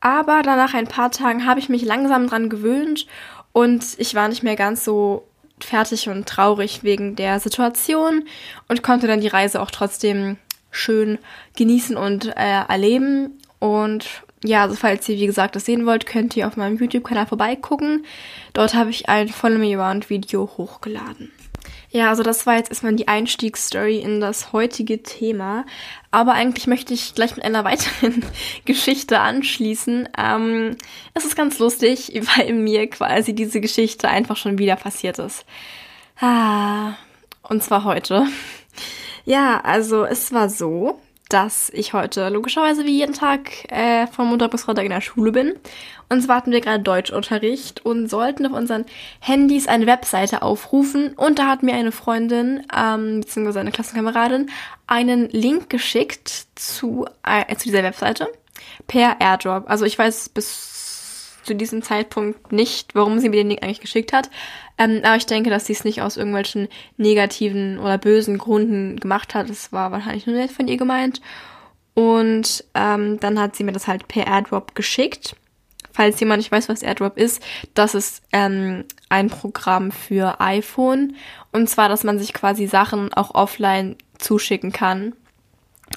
Aber 0.00 0.42
dann 0.42 0.58
nach 0.58 0.74
ein 0.74 0.88
paar 0.88 1.10
Tagen 1.10 1.46
habe 1.46 1.60
ich 1.60 1.68
mich 1.68 1.82
langsam 1.82 2.26
dran 2.26 2.48
gewöhnt 2.48 3.06
und 3.52 3.84
ich 3.98 4.14
war 4.14 4.28
nicht 4.28 4.42
mehr 4.42 4.56
ganz 4.56 4.84
so 4.84 5.26
fertig 5.60 6.08
und 6.08 6.28
traurig 6.28 6.82
wegen 6.82 7.16
der 7.16 7.40
Situation 7.40 8.24
und 8.68 8.82
konnte 8.82 9.06
dann 9.06 9.20
die 9.20 9.28
Reise 9.28 9.60
auch 9.62 9.70
trotzdem 9.70 10.36
schön 10.70 11.18
genießen 11.56 11.96
und 11.96 12.26
äh, 12.36 12.64
erleben. 12.68 13.38
Und 13.58 14.22
ja, 14.44 14.62
also 14.62 14.74
falls 14.74 15.08
ihr, 15.08 15.16
wie 15.16 15.26
gesagt, 15.26 15.56
das 15.56 15.64
sehen 15.64 15.86
wollt, 15.86 16.06
könnt 16.06 16.36
ihr 16.36 16.46
auf 16.46 16.56
meinem 16.56 16.76
YouTube-Kanal 16.76 17.26
vorbeigucken. 17.26 18.04
Dort 18.52 18.74
habe 18.74 18.90
ich 18.90 19.08
ein 19.08 19.28
Follow 19.28 19.58
Me 19.58 19.78
Around 19.78 20.10
Video 20.10 20.50
hochgeladen. 20.56 21.32
Ja, 21.90 22.10
also 22.10 22.22
das 22.22 22.46
war 22.46 22.56
jetzt 22.56 22.70
erstmal 22.70 22.94
die 22.94 23.08
Einstiegsstory 23.08 23.98
in 23.98 24.20
das 24.20 24.52
heutige 24.52 25.02
Thema. 25.02 25.64
Aber 26.10 26.34
eigentlich 26.34 26.66
möchte 26.66 26.92
ich 26.92 27.14
gleich 27.14 27.36
mit 27.36 27.44
einer 27.44 27.64
weiteren 27.64 28.24
Geschichte 28.64 29.20
anschließen. 29.20 30.08
Ähm, 30.18 30.76
es 31.14 31.24
ist 31.24 31.36
ganz 31.36 31.58
lustig, 31.58 32.12
weil 32.36 32.52
mir 32.52 32.88
quasi 32.88 33.34
diese 33.34 33.60
Geschichte 33.60 34.08
einfach 34.08 34.36
schon 34.36 34.58
wieder 34.58 34.76
passiert 34.76 35.18
ist. 35.18 35.46
Ah, 36.20 36.94
und 37.42 37.62
zwar 37.62 37.84
heute. 37.84 38.26
Ja, 39.28 39.60
also 39.64 40.04
es 40.04 40.32
war 40.32 40.48
so, 40.48 41.00
dass 41.28 41.70
ich 41.70 41.92
heute 41.92 42.28
logischerweise 42.28 42.84
wie 42.84 42.98
jeden 42.98 43.14
Tag 43.14 43.70
äh, 43.72 44.06
von 44.06 44.28
Montag 44.28 44.52
bis 44.52 44.64
Freitag 44.64 44.84
in 44.84 44.90
der 44.90 45.00
Schule 45.00 45.32
bin. 45.32 45.54
Und 46.08 46.22
zwar 46.22 46.36
hatten 46.36 46.52
wir 46.52 46.60
gerade 46.60 46.84
Deutschunterricht 46.84 47.84
und 47.84 48.08
sollten 48.08 48.46
auf 48.46 48.52
unseren 48.52 48.84
Handys 49.18 49.66
eine 49.66 49.86
Webseite 49.86 50.42
aufrufen. 50.42 51.14
Und 51.14 51.38
da 51.38 51.48
hat 51.48 51.62
mir 51.64 51.74
eine 51.74 51.90
Freundin, 51.90 52.64
ähm, 52.76 53.20
beziehungsweise 53.20 53.60
eine 53.60 53.72
Klassenkameradin, 53.72 54.50
einen 54.86 55.28
Link 55.30 55.68
geschickt 55.68 56.46
zu, 56.54 57.06
äh, 57.24 57.54
zu 57.56 57.64
dieser 57.64 57.82
Webseite 57.82 58.28
per 58.86 59.20
Airdrop. 59.20 59.68
Also 59.68 59.84
ich 59.84 59.98
weiß 59.98 60.28
bis 60.28 60.75
zu 61.46 61.54
diesem 61.54 61.82
Zeitpunkt 61.82 62.52
nicht, 62.52 62.94
warum 62.94 63.18
sie 63.18 63.28
mir 63.28 63.36
den 63.36 63.48
Link 63.48 63.62
eigentlich 63.62 63.80
geschickt 63.80 64.12
hat. 64.12 64.30
Ähm, 64.78 65.00
aber 65.04 65.16
ich 65.16 65.26
denke, 65.26 65.50
dass 65.50 65.66
sie 65.66 65.72
es 65.72 65.84
nicht 65.84 66.02
aus 66.02 66.16
irgendwelchen 66.16 66.68
negativen 66.96 67.78
oder 67.78 67.98
bösen 67.98 68.38
Gründen 68.38 68.98
gemacht 68.98 69.34
hat. 69.34 69.48
Das 69.48 69.72
war 69.72 69.92
wahrscheinlich 69.92 70.26
nur 70.26 70.36
nett 70.36 70.50
von 70.50 70.68
ihr 70.68 70.76
gemeint. 70.76 71.20
Und 71.94 72.64
ähm, 72.74 73.18
dann 73.20 73.40
hat 73.40 73.56
sie 73.56 73.64
mir 73.64 73.72
das 73.72 73.88
halt 73.88 74.06
per 74.08 74.26
Airdrop 74.26 74.74
geschickt. 74.74 75.34
Falls 75.92 76.20
jemand 76.20 76.40
nicht 76.40 76.52
weiß, 76.52 76.68
was 76.68 76.82
Airdrop 76.82 77.16
ist, 77.16 77.42
das 77.72 77.94
ist 77.94 78.22
ähm, 78.32 78.84
ein 79.08 79.30
Programm 79.30 79.92
für 79.92 80.40
iPhone. 80.40 81.16
Und 81.52 81.70
zwar, 81.70 81.88
dass 81.88 82.04
man 82.04 82.18
sich 82.18 82.34
quasi 82.34 82.66
Sachen 82.66 83.14
auch 83.14 83.34
offline 83.34 83.96
zuschicken 84.18 84.72
kann. 84.72 85.14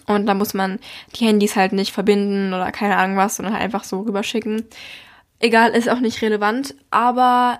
Und 0.06 0.26
da 0.28 0.36
muss 0.36 0.54
man 0.54 0.80
die 1.16 1.26
Handys 1.26 1.56
halt 1.56 1.74
nicht 1.74 1.92
verbinden 1.92 2.54
oder 2.54 2.72
keine 2.72 2.96
Ahnung 2.96 3.18
was, 3.18 3.36
sondern 3.36 3.56
halt 3.56 3.64
einfach 3.64 3.84
so 3.84 4.02
rüberschicken. 4.02 4.64
Egal, 5.40 5.72
ist 5.72 5.90
auch 5.90 6.00
nicht 6.00 6.22
relevant, 6.22 6.76
aber 6.92 7.60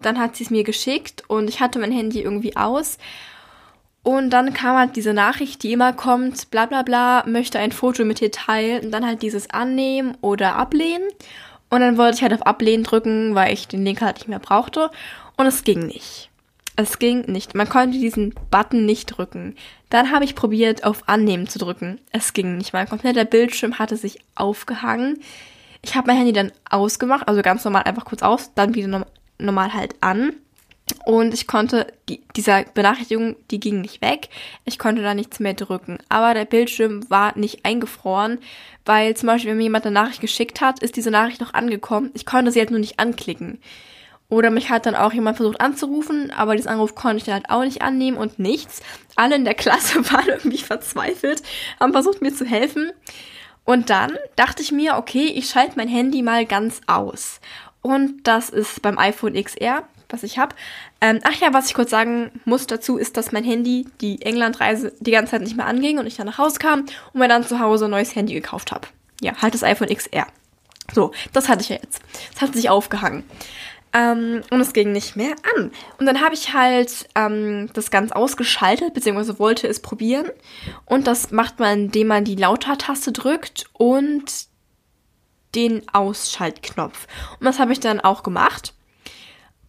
dann 0.00 0.18
hat 0.18 0.36
sie 0.36 0.44
es 0.44 0.50
mir 0.50 0.64
geschickt 0.64 1.22
und 1.28 1.48
ich 1.48 1.60
hatte 1.60 1.78
mein 1.78 1.92
Handy 1.92 2.20
irgendwie 2.20 2.56
aus. 2.56 2.98
Und 4.02 4.30
dann 4.30 4.54
kam 4.54 4.76
halt 4.76 4.96
diese 4.96 5.12
Nachricht, 5.12 5.62
die 5.62 5.72
immer 5.72 5.92
kommt, 5.92 6.50
bla 6.50 6.66
bla 6.66 6.82
bla, 6.82 7.24
möchte 7.26 7.58
ein 7.58 7.72
Foto 7.72 8.04
mit 8.04 8.20
dir 8.20 8.30
teilen 8.30 8.86
und 8.86 8.90
dann 8.92 9.06
halt 9.06 9.22
dieses 9.22 9.50
annehmen 9.50 10.16
oder 10.22 10.56
ablehnen. 10.56 11.06
Und 11.68 11.80
dann 11.80 11.98
wollte 11.98 12.16
ich 12.16 12.22
halt 12.22 12.32
auf 12.32 12.46
Ablehnen 12.46 12.82
drücken, 12.82 13.34
weil 13.34 13.52
ich 13.52 13.68
den 13.68 13.84
Link 13.84 14.00
halt 14.00 14.16
nicht 14.16 14.28
mehr 14.28 14.38
brauchte. 14.38 14.90
Und 15.36 15.46
es 15.46 15.64
ging 15.64 15.86
nicht. 15.86 16.30
Es 16.76 16.98
ging 16.98 17.20
nicht. 17.30 17.54
Man 17.54 17.68
konnte 17.68 17.98
diesen 17.98 18.34
Button 18.50 18.86
nicht 18.86 19.06
drücken. 19.06 19.54
Dann 19.90 20.10
habe 20.10 20.24
ich 20.24 20.34
probiert, 20.34 20.82
auf 20.82 21.08
Annehmen 21.08 21.46
zu 21.46 21.58
drücken. 21.58 22.00
Es 22.10 22.32
ging 22.32 22.56
nicht. 22.56 22.72
Mein 22.72 22.88
kompletter 22.88 23.24
Bildschirm 23.26 23.78
hatte 23.78 23.96
sich 23.96 24.18
aufgehangen. 24.34 25.20
Ich 25.82 25.94
habe 25.94 26.08
mein 26.08 26.16
Handy 26.16 26.32
dann 26.32 26.52
ausgemacht, 26.68 27.26
also 27.28 27.42
ganz 27.42 27.64
normal 27.64 27.84
einfach 27.84 28.04
kurz 28.04 28.22
aus, 28.22 28.52
dann 28.54 28.74
wieder 28.74 28.88
no 28.88 29.04
normal 29.38 29.72
halt 29.72 29.94
an. 30.00 30.34
Und 31.06 31.32
ich 31.32 31.46
konnte, 31.46 31.86
die, 32.08 32.20
dieser 32.36 32.64
Benachrichtigung, 32.64 33.36
die 33.50 33.60
ging 33.60 33.80
nicht 33.80 34.02
weg. 34.02 34.28
Ich 34.64 34.78
konnte 34.78 35.02
da 35.02 35.14
nichts 35.14 35.40
mehr 35.40 35.54
drücken. 35.54 35.98
Aber 36.08 36.34
der 36.34 36.44
Bildschirm 36.44 37.08
war 37.08 37.36
nicht 37.38 37.64
eingefroren, 37.64 38.38
weil 38.84 39.16
zum 39.16 39.28
Beispiel, 39.28 39.50
wenn 39.50 39.58
mir 39.58 39.64
jemand 39.64 39.86
eine 39.86 39.94
Nachricht 39.94 40.20
geschickt 40.20 40.60
hat, 40.60 40.80
ist 40.80 40.96
diese 40.96 41.10
Nachricht 41.10 41.40
noch 41.40 41.54
angekommen. 41.54 42.10
Ich 42.14 42.26
konnte 42.26 42.50
sie 42.50 42.58
halt 42.58 42.70
nur 42.70 42.80
nicht 42.80 42.98
anklicken. 42.98 43.60
Oder 44.28 44.50
mich 44.50 44.70
hat 44.70 44.86
dann 44.86 44.94
auch 44.94 45.12
jemand 45.12 45.36
versucht 45.36 45.60
anzurufen, 45.60 46.30
aber 46.30 46.54
diesen 46.54 46.68
Anruf 46.70 46.94
konnte 46.94 47.16
ich 47.16 47.24
dann 47.24 47.34
halt 47.34 47.50
auch 47.50 47.64
nicht 47.64 47.82
annehmen 47.82 48.16
und 48.16 48.38
nichts. 48.38 48.80
Alle 49.16 49.34
in 49.34 49.44
der 49.44 49.54
Klasse 49.54 50.04
waren 50.12 50.28
irgendwie 50.28 50.58
verzweifelt, 50.58 51.42
haben 51.80 51.92
versucht 51.92 52.22
mir 52.22 52.32
zu 52.32 52.46
helfen. 52.46 52.92
Und 53.64 53.90
dann 53.90 54.16
dachte 54.36 54.62
ich 54.62 54.72
mir, 54.72 54.96
okay, 54.96 55.26
ich 55.26 55.48
schalte 55.48 55.76
mein 55.76 55.88
Handy 55.88 56.22
mal 56.22 56.46
ganz 56.46 56.80
aus. 56.86 57.40
Und 57.82 58.24
das 58.24 58.50
ist 58.50 58.82
beim 58.82 58.98
iPhone 58.98 59.34
XR, 59.34 59.84
was 60.08 60.22
ich 60.22 60.38
habe. 60.38 60.54
Ähm, 61.00 61.20
ach 61.22 61.34
ja, 61.36 61.54
was 61.54 61.66
ich 61.66 61.74
kurz 61.74 61.90
sagen 61.90 62.30
muss 62.44 62.66
dazu, 62.66 62.98
ist, 62.98 63.16
dass 63.16 63.32
mein 63.32 63.44
Handy 63.44 63.86
die 64.00 64.20
Englandreise 64.22 64.92
die 65.00 65.12
ganze 65.12 65.32
Zeit 65.32 65.42
nicht 65.42 65.56
mehr 65.56 65.66
anging 65.66 65.98
und 65.98 66.06
ich 66.06 66.16
dann 66.16 66.26
nach 66.26 66.38
Hause 66.38 66.58
kam 66.58 66.80
und 67.12 67.20
mir 67.20 67.28
dann 67.28 67.46
zu 67.46 67.60
Hause 67.60 67.86
ein 67.86 67.90
neues 67.90 68.14
Handy 68.14 68.34
gekauft 68.34 68.72
habe. 68.72 68.88
Ja, 69.20 69.40
halt 69.40 69.54
das 69.54 69.62
iPhone 69.62 69.88
XR. 69.88 70.26
So, 70.92 71.12
das 71.32 71.48
hatte 71.48 71.62
ich 71.62 71.68
ja 71.68 71.76
jetzt. 71.76 72.02
Das 72.32 72.42
hat 72.42 72.54
sich 72.54 72.68
aufgehangen. 72.68 73.24
Ähm, 73.92 74.42
und 74.50 74.60
es 74.60 74.72
ging 74.72 74.92
nicht 74.92 75.16
mehr 75.16 75.34
an. 75.56 75.72
Und 75.98 76.06
dann 76.06 76.20
habe 76.20 76.34
ich 76.34 76.54
halt 76.54 77.08
ähm, 77.16 77.68
das 77.72 77.90
ganz 77.90 78.12
ausgeschaltet, 78.12 78.94
beziehungsweise 78.94 79.38
wollte 79.38 79.66
es 79.66 79.80
probieren. 79.80 80.30
Und 80.86 81.06
das 81.06 81.32
macht 81.32 81.58
man, 81.58 81.86
indem 81.86 82.06
man 82.06 82.24
die 82.24 82.36
Lauter-Taste 82.36 83.12
drückt 83.12 83.64
und 83.72 84.24
den 85.54 85.82
Ausschaltknopf. 85.92 87.08
Und 87.40 87.46
das 87.46 87.58
habe 87.58 87.72
ich 87.72 87.80
dann 87.80 88.00
auch 88.00 88.22
gemacht. 88.22 88.74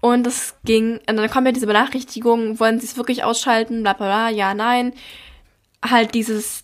Und 0.02 0.26
es 0.26 0.56
ging, 0.66 1.00
und 1.08 1.18
dann 1.18 1.30
kommt 1.30 1.48
ja 1.48 1.52
diese 1.52 1.68
Benachrichtigung, 1.68 2.60
wollen 2.60 2.80
sie 2.80 2.88
es 2.88 2.98
wirklich 2.98 3.24
ausschalten, 3.24 3.84
bla 3.84 3.94
bla 3.94 4.06
bla, 4.08 4.30
ja, 4.30 4.54
nein. 4.54 4.94
Halt 5.84 6.14
dieses 6.14 6.64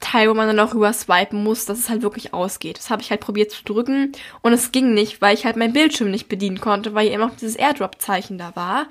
Teil, 0.00 0.28
wo 0.30 0.34
man 0.34 0.46
dann 0.46 0.60
auch 0.60 0.74
rüber 0.74 0.92
swipen 0.92 1.42
muss, 1.42 1.64
dass 1.64 1.78
es 1.78 1.88
halt 1.88 2.02
wirklich 2.02 2.32
ausgeht. 2.32 2.78
Das 2.78 2.90
habe 2.90 3.02
ich 3.02 3.10
halt 3.10 3.20
probiert 3.20 3.50
zu 3.50 3.64
drücken 3.64 4.12
und 4.42 4.52
es 4.52 4.70
ging 4.72 4.94
nicht, 4.94 5.20
weil 5.20 5.34
ich 5.34 5.44
halt 5.44 5.56
mein 5.56 5.72
Bildschirm 5.72 6.10
nicht 6.10 6.28
bedienen 6.28 6.60
konnte, 6.60 6.94
weil 6.94 7.08
immer 7.08 7.26
noch 7.26 7.36
dieses 7.36 7.56
Airdrop-Zeichen 7.56 8.38
da 8.38 8.54
war. 8.54 8.86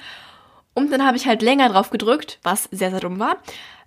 Und 0.73 0.91
dann 0.91 1.05
habe 1.05 1.17
ich 1.17 1.25
halt 1.25 1.41
länger 1.41 1.69
drauf 1.69 1.89
gedrückt, 1.89 2.39
was 2.43 2.65
sehr, 2.65 2.91
sehr 2.91 2.99
dumm 2.99 3.19
war. 3.19 3.37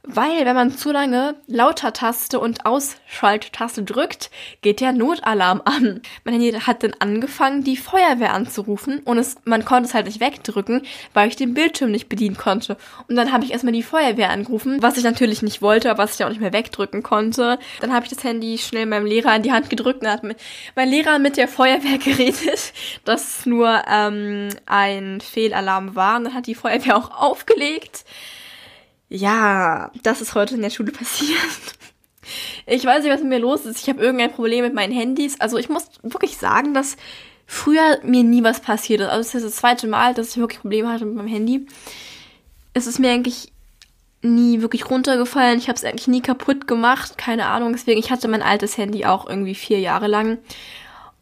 Weil, 0.03 0.47
wenn 0.47 0.57
man 0.57 0.73
zu 0.73 0.93
lange 0.93 1.35
Lauter-Taste 1.47 2.41
und 2.41 2.65
Ausschalttaste 2.65 3.83
drückt, 3.83 4.31
geht 4.63 4.81
der 4.81 4.93
Notalarm 4.93 5.61
an. 5.67 6.01
Mein 6.25 6.41
Handy 6.41 6.53
hat 6.53 6.83
dann 6.83 6.95
angefangen, 7.01 7.65
die 7.65 7.77
Feuerwehr 7.77 8.33
anzurufen 8.33 9.01
und 9.01 9.19
es, 9.19 9.37
man 9.45 9.67
konnte 9.67 9.89
es 9.89 9.95
halt 9.95 10.07
nicht 10.07 10.21
wegdrücken, 10.21 10.83
weil 11.13 11.29
ich 11.29 11.37
den 11.37 11.53
Bildschirm 11.53 11.91
nicht 11.91 12.09
bedienen 12.09 12.39
konnte. 12.39 12.79
Und 13.09 13.17
dann 13.17 13.31
habe 13.31 13.45
ich 13.45 13.53
erstmal 13.53 13.75
die 13.75 13.83
Feuerwehr 13.83 14.31
angerufen, 14.31 14.81
was 14.81 14.97
ich 14.97 15.05
natürlich 15.05 15.43
nicht 15.43 15.61
wollte, 15.61 15.91
aber 15.91 16.03
was 16.03 16.15
ich 16.15 16.25
auch 16.25 16.31
nicht 16.31 16.41
mehr 16.41 16.55
wegdrücken 16.55 17.03
konnte. 17.03 17.59
Dann 17.81 17.93
habe 17.93 18.07
ich 18.07 18.11
das 18.11 18.25
Handy 18.25 18.57
schnell 18.57 18.87
meinem 18.87 19.05
Lehrer 19.05 19.37
in 19.37 19.43
die 19.43 19.53
Hand 19.53 19.69
gedrückt 19.69 20.01
und 20.01 20.09
hat 20.09 20.23
mein 20.23 20.89
Lehrer 20.89 21.19
mit 21.19 21.37
der 21.37 21.47
Feuerwehr 21.47 21.99
geredet, 22.03 22.73
dass 23.05 23.41
es 23.41 23.47
nur 23.47 23.83
ähm, 23.87 24.49
ein 24.65 25.21
Fehlalarm 25.21 25.95
war. 25.95 26.17
Und 26.17 26.25
dann 26.25 26.35
hat 26.35 26.47
die 26.47 26.55
Feuerwehr 26.55 26.97
auch 26.97 27.11
aufgelegt. 27.11 28.05
Ja, 29.11 29.91
das 30.05 30.21
ist 30.21 30.35
heute 30.35 30.55
in 30.55 30.63
der 30.63 30.71
Schule 30.71 30.93
passiert. 30.93 31.39
Ich 32.65 32.85
weiß 32.85 33.03
nicht, 33.03 33.13
was 33.13 33.21
mit 33.21 33.31
mir 33.31 33.41
los 33.41 33.67
ist. 33.67 33.83
Ich 33.83 33.89
habe 33.89 34.01
irgendein 34.01 34.33
Problem 34.33 34.65
mit 34.65 34.73
meinen 34.73 34.93
Handys. 34.93 35.41
Also 35.41 35.59
ich 35.59 35.69
muss 35.69 35.89
wirklich 36.03 36.37
sagen, 36.37 36.75
dass 36.75 36.97
früher 37.45 37.99
mir 38.05 38.23
nie 38.23 38.45
was 38.45 38.61
passiert 38.61 39.01
ist. 39.01 39.09
Also 39.09 39.29
es 39.29 39.35
ist 39.35 39.45
das 39.45 39.57
zweite 39.57 39.89
Mal, 39.89 40.15
dass 40.15 40.31
ich 40.31 40.37
wirklich 40.37 40.61
Probleme 40.61 40.89
hatte 40.89 41.05
mit 41.05 41.17
meinem 41.17 41.27
Handy. 41.27 41.67
Es 42.73 42.87
ist 42.87 43.01
mir 43.01 43.11
eigentlich 43.11 43.53
nie 44.23 44.61
wirklich 44.61 44.89
runtergefallen. 44.89 45.59
Ich 45.59 45.67
habe 45.67 45.77
es 45.77 45.85
eigentlich 45.85 46.07
nie 46.07 46.21
kaputt 46.23 46.69
gemacht. 46.69 47.19
Keine 47.19 47.47
Ahnung. 47.47 47.73
Deswegen, 47.73 47.99
ich 47.99 48.13
hatte 48.13 48.29
mein 48.29 48.43
altes 48.43 48.79
Handy 48.79 49.05
auch 49.07 49.29
irgendwie 49.29 49.57
vier 49.57 49.81
Jahre 49.81 50.07
lang. 50.07 50.39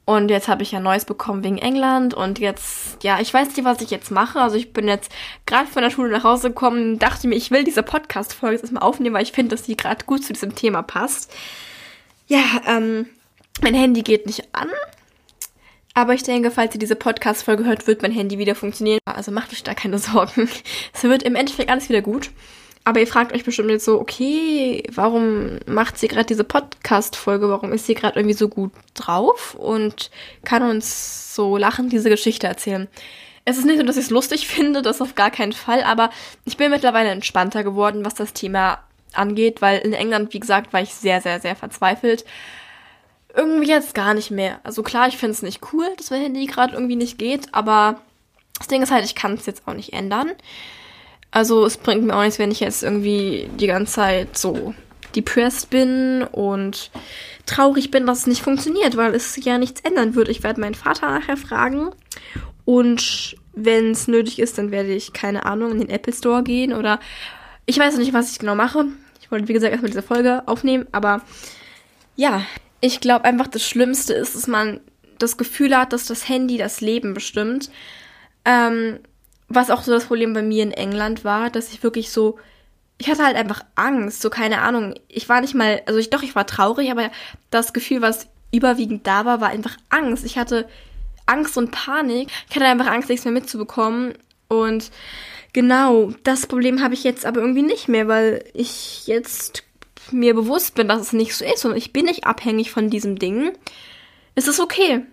Und 0.08 0.30
jetzt 0.30 0.48
habe 0.48 0.62
ich 0.62 0.72
ja 0.72 0.80
Neues 0.80 1.04
bekommen 1.04 1.44
wegen 1.44 1.58
England. 1.58 2.14
Und 2.14 2.38
jetzt, 2.38 2.96
ja, 3.02 3.20
ich 3.20 3.34
weiß 3.34 3.48
nicht, 3.48 3.66
was 3.66 3.82
ich 3.82 3.90
jetzt 3.90 4.10
mache. 4.10 4.40
Also 4.40 4.56
ich 4.56 4.72
bin 4.72 4.88
jetzt 4.88 5.12
gerade 5.44 5.68
von 5.68 5.82
der 5.82 5.90
Schule 5.90 6.08
nach 6.08 6.24
Hause 6.24 6.48
gekommen, 6.48 6.98
dachte 6.98 7.28
mir, 7.28 7.34
ich 7.34 7.50
will 7.50 7.62
diese 7.62 7.82
Podcast-Folge 7.82 8.54
jetzt 8.54 8.62
erstmal 8.62 8.84
aufnehmen, 8.84 9.14
weil 9.14 9.22
ich 9.22 9.32
finde, 9.32 9.54
dass 9.54 9.64
die 9.66 9.76
gerade 9.76 10.06
gut 10.06 10.24
zu 10.24 10.32
diesem 10.32 10.54
Thema 10.54 10.80
passt. 10.80 11.30
Ja, 12.26 12.40
ähm, 12.66 13.04
mein 13.60 13.74
Handy 13.74 14.00
geht 14.00 14.24
nicht 14.24 14.48
an. 14.54 14.70
Aber 15.92 16.14
ich 16.14 16.22
denke, 16.22 16.50
falls 16.50 16.74
ihr 16.74 16.80
diese 16.80 16.96
Podcast-Folge 16.96 17.66
hört, 17.66 17.86
wird 17.86 18.00
mein 18.00 18.12
Handy 18.12 18.38
wieder 18.38 18.54
funktionieren. 18.54 19.00
Also 19.04 19.30
macht 19.30 19.52
euch 19.52 19.62
da 19.62 19.74
keine 19.74 19.98
Sorgen. 19.98 20.48
Es 20.94 21.02
wird 21.02 21.22
im 21.22 21.34
Endeffekt 21.34 21.68
alles 21.68 21.90
wieder 21.90 22.00
gut. 22.00 22.30
Aber 22.88 23.00
ihr 23.00 23.06
fragt 23.06 23.34
euch 23.34 23.44
bestimmt 23.44 23.68
jetzt 23.68 23.84
so, 23.84 24.00
okay, 24.00 24.82
warum 24.90 25.58
macht 25.66 25.98
sie 25.98 26.08
gerade 26.08 26.24
diese 26.24 26.42
Podcast-Folge? 26.42 27.50
Warum 27.50 27.70
ist 27.74 27.84
sie 27.84 27.94
gerade 27.94 28.18
irgendwie 28.18 28.34
so 28.34 28.48
gut 28.48 28.72
drauf 28.94 29.54
und 29.54 30.10
kann 30.46 30.62
uns 30.62 31.34
so 31.34 31.58
lachend 31.58 31.92
diese 31.92 32.08
Geschichte 32.08 32.46
erzählen? 32.46 32.88
Es 33.44 33.58
ist 33.58 33.66
nicht 33.66 33.76
so, 33.76 33.82
dass 33.82 33.98
ich 33.98 34.04
es 34.04 34.10
lustig 34.10 34.48
finde, 34.48 34.80
das 34.80 35.02
auf 35.02 35.14
gar 35.16 35.30
keinen 35.30 35.52
Fall, 35.52 35.82
aber 35.82 36.08
ich 36.46 36.56
bin 36.56 36.70
mittlerweile 36.70 37.10
entspannter 37.10 37.62
geworden, 37.62 38.06
was 38.06 38.14
das 38.14 38.32
Thema 38.32 38.78
angeht, 39.12 39.60
weil 39.60 39.80
in 39.80 39.92
England, 39.92 40.32
wie 40.32 40.40
gesagt, 40.40 40.72
war 40.72 40.80
ich 40.80 40.94
sehr, 40.94 41.20
sehr, 41.20 41.40
sehr 41.40 41.56
verzweifelt. 41.56 42.24
Irgendwie 43.36 43.68
jetzt 43.68 43.94
gar 43.94 44.14
nicht 44.14 44.30
mehr. 44.30 44.60
Also 44.64 44.82
klar, 44.82 45.08
ich 45.08 45.18
finde 45.18 45.32
es 45.32 45.42
nicht 45.42 45.60
cool, 45.74 45.86
dass 45.98 46.08
mein 46.08 46.22
Handy 46.22 46.46
gerade 46.46 46.72
irgendwie 46.72 46.96
nicht 46.96 47.18
geht, 47.18 47.52
aber 47.52 48.00
das 48.56 48.68
Ding 48.68 48.82
ist 48.82 48.90
halt, 48.90 49.04
ich 49.04 49.14
kann 49.14 49.34
es 49.34 49.44
jetzt 49.44 49.68
auch 49.68 49.74
nicht 49.74 49.92
ändern. 49.92 50.32
Also 51.30 51.64
es 51.66 51.76
bringt 51.76 52.04
mir 52.04 52.16
auch 52.16 52.22
nichts, 52.22 52.38
wenn 52.38 52.50
ich 52.50 52.60
jetzt 52.60 52.82
irgendwie 52.82 53.48
die 53.58 53.66
ganze 53.66 53.94
Zeit 53.94 54.38
so 54.38 54.74
depressed 55.14 55.70
bin 55.70 56.22
und 56.22 56.90
traurig 57.46 57.90
bin, 57.90 58.06
dass 58.06 58.20
es 58.20 58.26
nicht 58.26 58.42
funktioniert, 58.42 58.96
weil 58.96 59.14
es 59.14 59.36
ja 59.42 59.58
nichts 59.58 59.80
ändern 59.80 60.14
wird. 60.14 60.28
Ich 60.28 60.42
werde 60.42 60.60
meinen 60.60 60.74
Vater 60.74 61.08
nachher 61.08 61.36
fragen 61.36 61.90
und 62.64 63.36
wenn 63.54 63.90
es 63.92 64.08
nötig 64.08 64.38
ist, 64.38 64.58
dann 64.58 64.70
werde 64.70 64.92
ich, 64.92 65.12
keine 65.12 65.46
Ahnung, 65.46 65.72
in 65.72 65.78
den 65.80 65.90
Apple 65.90 66.12
Store 66.12 66.42
gehen 66.42 66.72
oder 66.72 67.00
ich 67.66 67.78
weiß 67.78 67.94
noch 67.94 68.00
nicht, 68.00 68.12
was 68.12 68.30
ich 68.30 68.38
genau 68.38 68.54
mache. 68.54 68.86
Ich 69.20 69.30
wollte, 69.30 69.48
wie 69.48 69.52
gesagt, 69.52 69.72
erstmal 69.72 69.90
diese 69.90 70.02
Folge 70.02 70.42
aufnehmen, 70.46 70.86
aber 70.92 71.22
ja, 72.16 72.42
ich 72.80 73.00
glaube 73.00 73.24
einfach, 73.24 73.48
das 73.48 73.66
Schlimmste 73.66 74.14
ist, 74.14 74.34
dass 74.34 74.46
man 74.46 74.80
das 75.18 75.36
Gefühl 75.36 75.76
hat, 75.76 75.92
dass 75.92 76.06
das 76.06 76.28
Handy 76.28 76.58
das 76.58 76.80
Leben 76.80 77.14
bestimmt. 77.14 77.70
Ähm, 78.44 79.00
was 79.48 79.70
auch 79.70 79.82
so 79.82 79.92
das 79.92 80.06
Problem 80.06 80.34
bei 80.34 80.42
mir 80.42 80.62
in 80.62 80.72
England 80.72 81.24
war, 81.24 81.50
dass 81.50 81.72
ich 81.72 81.82
wirklich 81.82 82.10
so, 82.10 82.38
ich 82.98 83.08
hatte 83.08 83.24
halt 83.24 83.36
einfach 83.36 83.64
Angst, 83.74 84.20
so 84.20 84.30
keine 84.30 84.60
Ahnung. 84.60 84.94
Ich 85.08 85.28
war 85.28 85.40
nicht 85.40 85.54
mal, 85.54 85.82
also 85.86 85.98
ich 85.98 86.10
doch, 86.10 86.22
ich 86.22 86.34
war 86.34 86.46
traurig, 86.46 86.90
aber 86.90 87.10
das 87.50 87.72
Gefühl, 87.72 88.02
was 88.02 88.28
überwiegend 88.52 89.06
da 89.06 89.24
war, 89.24 89.40
war 89.40 89.48
einfach 89.48 89.76
Angst. 89.88 90.24
Ich 90.24 90.38
hatte 90.38 90.68
Angst 91.26 91.56
und 91.56 91.70
Panik. 91.70 92.28
Ich 92.48 92.56
hatte 92.56 92.66
einfach 92.66 92.86
Angst, 92.86 93.08
nichts 93.08 93.24
mehr 93.24 93.32
mitzubekommen. 93.32 94.14
Und 94.48 94.90
genau, 95.52 96.12
das 96.24 96.46
Problem 96.46 96.82
habe 96.82 96.94
ich 96.94 97.04
jetzt 97.04 97.24
aber 97.24 97.40
irgendwie 97.40 97.62
nicht 97.62 97.88
mehr, 97.88 98.08
weil 98.08 98.44
ich 98.54 99.06
jetzt 99.06 99.62
mir 100.10 100.34
bewusst 100.34 100.74
bin, 100.74 100.88
dass 100.88 101.00
es 101.00 101.12
nicht 101.12 101.34
so 101.34 101.44
ist 101.44 101.66
und 101.66 101.76
ich 101.76 101.92
bin 101.92 102.06
nicht 102.06 102.24
abhängig 102.24 102.70
von 102.70 102.88
diesem 102.88 103.18
Ding. 103.18 103.52
Es 104.34 104.48
ist 104.48 104.60
okay 104.60 105.04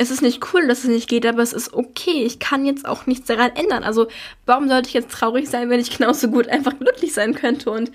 es 0.00 0.10
ist 0.10 0.22
nicht 0.22 0.54
cool, 0.54 0.66
dass 0.66 0.78
es 0.78 0.88
nicht 0.88 1.10
geht, 1.10 1.26
aber 1.26 1.42
es 1.42 1.52
ist 1.52 1.74
okay. 1.74 2.24
Ich 2.24 2.38
kann 2.38 2.64
jetzt 2.64 2.88
auch 2.88 3.04
nichts 3.04 3.26
daran 3.26 3.54
ändern. 3.54 3.84
Also 3.84 4.08
warum 4.46 4.66
sollte 4.66 4.88
ich 4.88 4.94
jetzt 4.94 5.10
traurig 5.10 5.50
sein, 5.50 5.68
wenn 5.68 5.78
ich 5.78 5.90
genauso 5.98 6.28
gut 6.28 6.48
einfach 6.48 6.78
glücklich 6.78 7.12
sein 7.12 7.34
könnte 7.34 7.70
und 7.70 7.92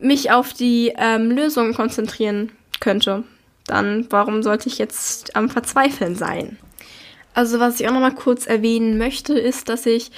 mich 0.00 0.30
auf 0.30 0.54
die 0.54 0.94
ähm, 0.96 1.30
Lösung 1.30 1.74
konzentrieren 1.74 2.50
könnte? 2.80 3.24
Dann 3.66 4.06
warum 4.08 4.42
sollte 4.42 4.70
ich 4.70 4.78
jetzt 4.78 5.36
am 5.36 5.50
Verzweifeln 5.50 6.16
sein? 6.16 6.58
Also 7.34 7.60
was 7.60 7.78
ich 7.78 7.86
auch 7.86 7.92
noch 7.92 8.00
mal 8.00 8.14
kurz 8.14 8.46
erwähnen 8.46 8.96
möchte, 8.96 9.38
ist, 9.38 9.68
dass 9.68 9.84
ich 9.84 10.10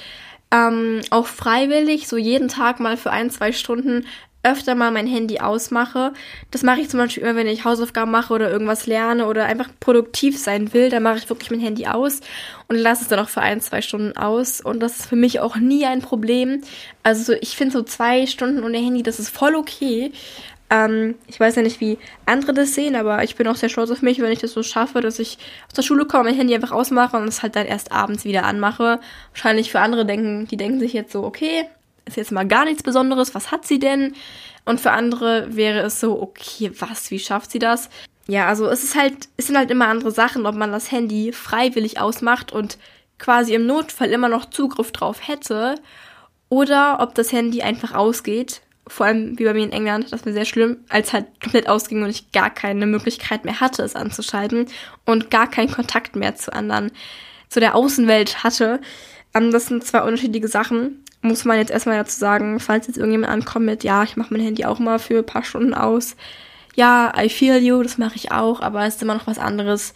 ähm, 0.49 1.01
auch 1.09 1.27
freiwillig 1.27 2.07
so 2.07 2.15
jeden 2.15 2.47
Tag 2.47 2.79
mal 2.79 2.95
für 2.95 3.11
ein, 3.11 3.31
zwei 3.31 3.51
Stunden 3.51 4.05
öfter 4.43 4.75
mal 4.75 4.91
mein 4.91 5.07
Handy 5.07 5.39
ausmache. 5.39 6.13
Das 6.51 6.63
mache 6.63 6.81
ich 6.81 6.89
zum 6.89 6.99
Beispiel 6.99 7.23
immer, 7.23 7.35
wenn 7.35 7.47
ich 7.47 7.65
Hausaufgaben 7.65 8.11
mache 8.11 8.33
oder 8.33 8.49
irgendwas 8.49 8.87
lerne 8.87 9.27
oder 9.27 9.45
einfach 9.45 9.69
produktiv 9.79 10.37
sein 10.37 10.73
will. 10.73 10.89
Dann 10.89 11.03
mache 11.03 11.17
ich 11.17 11.29
wirklich 11.29 11.51
mein 11.51 11.59
Handy 11.59 11.87
aus 11.87 12.21
und 12.67 12.77
lasse 12.77 13.03
es 13.03 13.07
dann 13.09 13.19
auch 13.19 13.29
für 13.29 13.41
ein, 13.41 13.59
zwei 13.59 13.81
Stunden 13.81 14.15
aus. 14.15 14.61
Und 14.61 14.79
das 14.79 14.99
ist 14.99 15.05
für 15.07 15.17
mich 15.17 15.39
auch 15.41 15.57
nie 15.57 15.85
ein 15.85 16.01
Problem. 16.01 16.61
Also 17.03 17.33
ich 17.33 17.57
finde 17.57 17.73
so 17.73 17.83
zwei 17.83 18.27
Stunden 18.27 18.63
ohne 18.63 18.77
Handy, 18.77 19.03
das 19.03 19.19
ist 19.19 19.29
voll 19.29 19.55
okay. 19.55 20.11
Ähm, 20.69 21.15
ich 21.27 21.39
weiß 21.39 21.55
ja 21.55 21.61
nicht, 21.61 21.81
wie 21.81 21.97
andere 22.25 22.53
das 22.53 22.75
sehen, 22.75 22.95
aber 22.95 23.23
ich 23.23 23.35
bin 23.35 23.47
auch 23.47 23.55
sehr 23.55 23.69
stolz 23.69 23.89
auf 23.91 24.01
mich, 24.01 24.21
wenn 24.21 24.31
ich 24.31 24.39
das 24.39 24.53
so 24.53 24.63
schaffe, 24.63 25.01
dass 25.01 25.19
ich 25.19 25.37
aus 25.67 25.73
der 25.73 25.81
Schule 25.81 26.05
komme, 26.05 26.25
mein 26.25 26.35
Handy 26.35 26.53
einfach 26.53 26.71
ausmache 26.71 27.17
und 27.17 27.27
es 27.27 27.41
halt 27.41 27.55
dann 27.55 27.65
erst 27.65 27.91
abends 27.91 28.23
wieder 28.23 28.45
anmache. 28.45 28.99
Wahrscheinlich 29.33 29.71
für 29.71 29.79
andere 29.79 30.05
denken, 30.05 30.47
die 30.47 30.57
denken 30.57 30.79
sich 30.79 30.93
jetzt 30.93 31.11
so, 31.11 31.23
okay, 31.23 31.65
ist 32.09 32.17
jetzt 32.17 32.31
mal 32.31 32.47
gar 32.47 32.65
nichts 32.65 32.83
Besonderes, 32.83 33.33
was 33.33 33.51
hat 33.51 33.65
sie 33.65 33.79
denn? 33.79 34.13
Und 34.65 34.79
für 34.79 34.91
andere 34.91 35.55
wäre 35.55 35.79
es 35.79 35.99
so, 35.99 36.21
okay, 36.21 36.71
was, 36.79 37.11
wie 37.11 37.19
schafft 37.19 37.51
sie 37.51 37.59
das? 37.59 37.89
Ja, 38.27 38.47
also 38.47 38.67
es 38.67 38.83
ist 38.83 38.95
halt, 38.95 39.29
es 39.37 39.47
sind 39.47 39.57
halt 39.57 39.71
immer 39.71 39.87
andere 39.87 40.11
Sachen, 40.11 40.45
ob 40.45 40.53
man 40.55 40.71
das 40.71 40.91
Handy 40.91 41.31
freiwillig 41.31 41.99
ausmacht 41.99 42.51
und 42.51 42.77
quasi 43.17 43.55
im 43.55 43.65
Notfall 43.65 44.11
immer 44.11 44.29
noch 44.29 44.49
Zugriff 44.49 44.91
drauf 44.91 45.27
hätte 45.27 45.75
oder 46.47 46.99
ob 46.99 47.15
das 47.15 47.31
Handy 47.31 47.61
einfach 47.61 47.93
ausgeht. 47.93 48.61
Vor 48.87 49.07
allem 49.07 49.37
wie 49.37 49.45
bei 49.45 49.53
mir 49.53 49.63
in 49.63 49.71
England, 49.71 50.11
das 50.11 50.25
war 50.25 50.33
sehr 50.33 50.45
schlimm, 50.45 50.77
als 50.89 51.13
halt 51.13 51.25
komplett 51.41 51.67
ausging 51.67 52.03
und 52.03 52.09
ich 52.09 52.31
gar 52.31 52.51
keine 52.51 52.85
Möglichkeit 52.85 53.45
mehr 53.45 53.59
hatte, 53.59 53.83
es 53.83 53.95
anzuschalten 53.95 54.67
und 55.05 55.31
gar 55.31 55.49
keinen 55.49 55.71
Kontakt 55.71 56.15
mehr 56.15 56.35
zu 56.35 56.53
anderen, 56.53 56.91
zu 57.49 57.59
der 57.59 57.75
Außenwelt 57.75 58.43
hatte. 58.43 58.79
Ähm, 59.33 59.51
das 59.51 59.67
sind 59.67 59.83
zwei 59.83 60.01
unterschiedliche 60.01 60.47
Sachen 60.47 61.03
muss 61.21 61.45
man 61.45 61.57
jetzt 61.57 61.71
erstmal 61.71 61.97
dazu 61.97 62.17
sagen, 62.17 62.59
falls 62.59 62.87
jetzt 62.87 62.97
irgendjemand 62.97 63.31
ankommt 63.31 63.65
mit, 63.65 63.83
ja, 63.83 64.03
ich 64.03 64.15
mache 64.15 64.33
mein 64.33 64.43
Handy 64.43 64.65
auch 64.65 64.79
mal 64.79 64.99
für 64.99 65.19
ein 65.19 65.25
paar 65.25 65.43
Stunden 65.43 65.73
aus. 65.73 66.15
Ja, 66.75 67.11
I 67.17 67.29
feel 67.29 67.57
you, 67.57 67.83
das 67.83 67.97
mache 67.97 68.15
ich 68.15 68.31
auch, 68.31 68.61
aber 68.61 68.85
es 68.85 68.95
ist 68.95 69.01
immer 69.01 69.15
noch 69.15 69.27
was 69.27 69.39
anderes, 69.39 69.93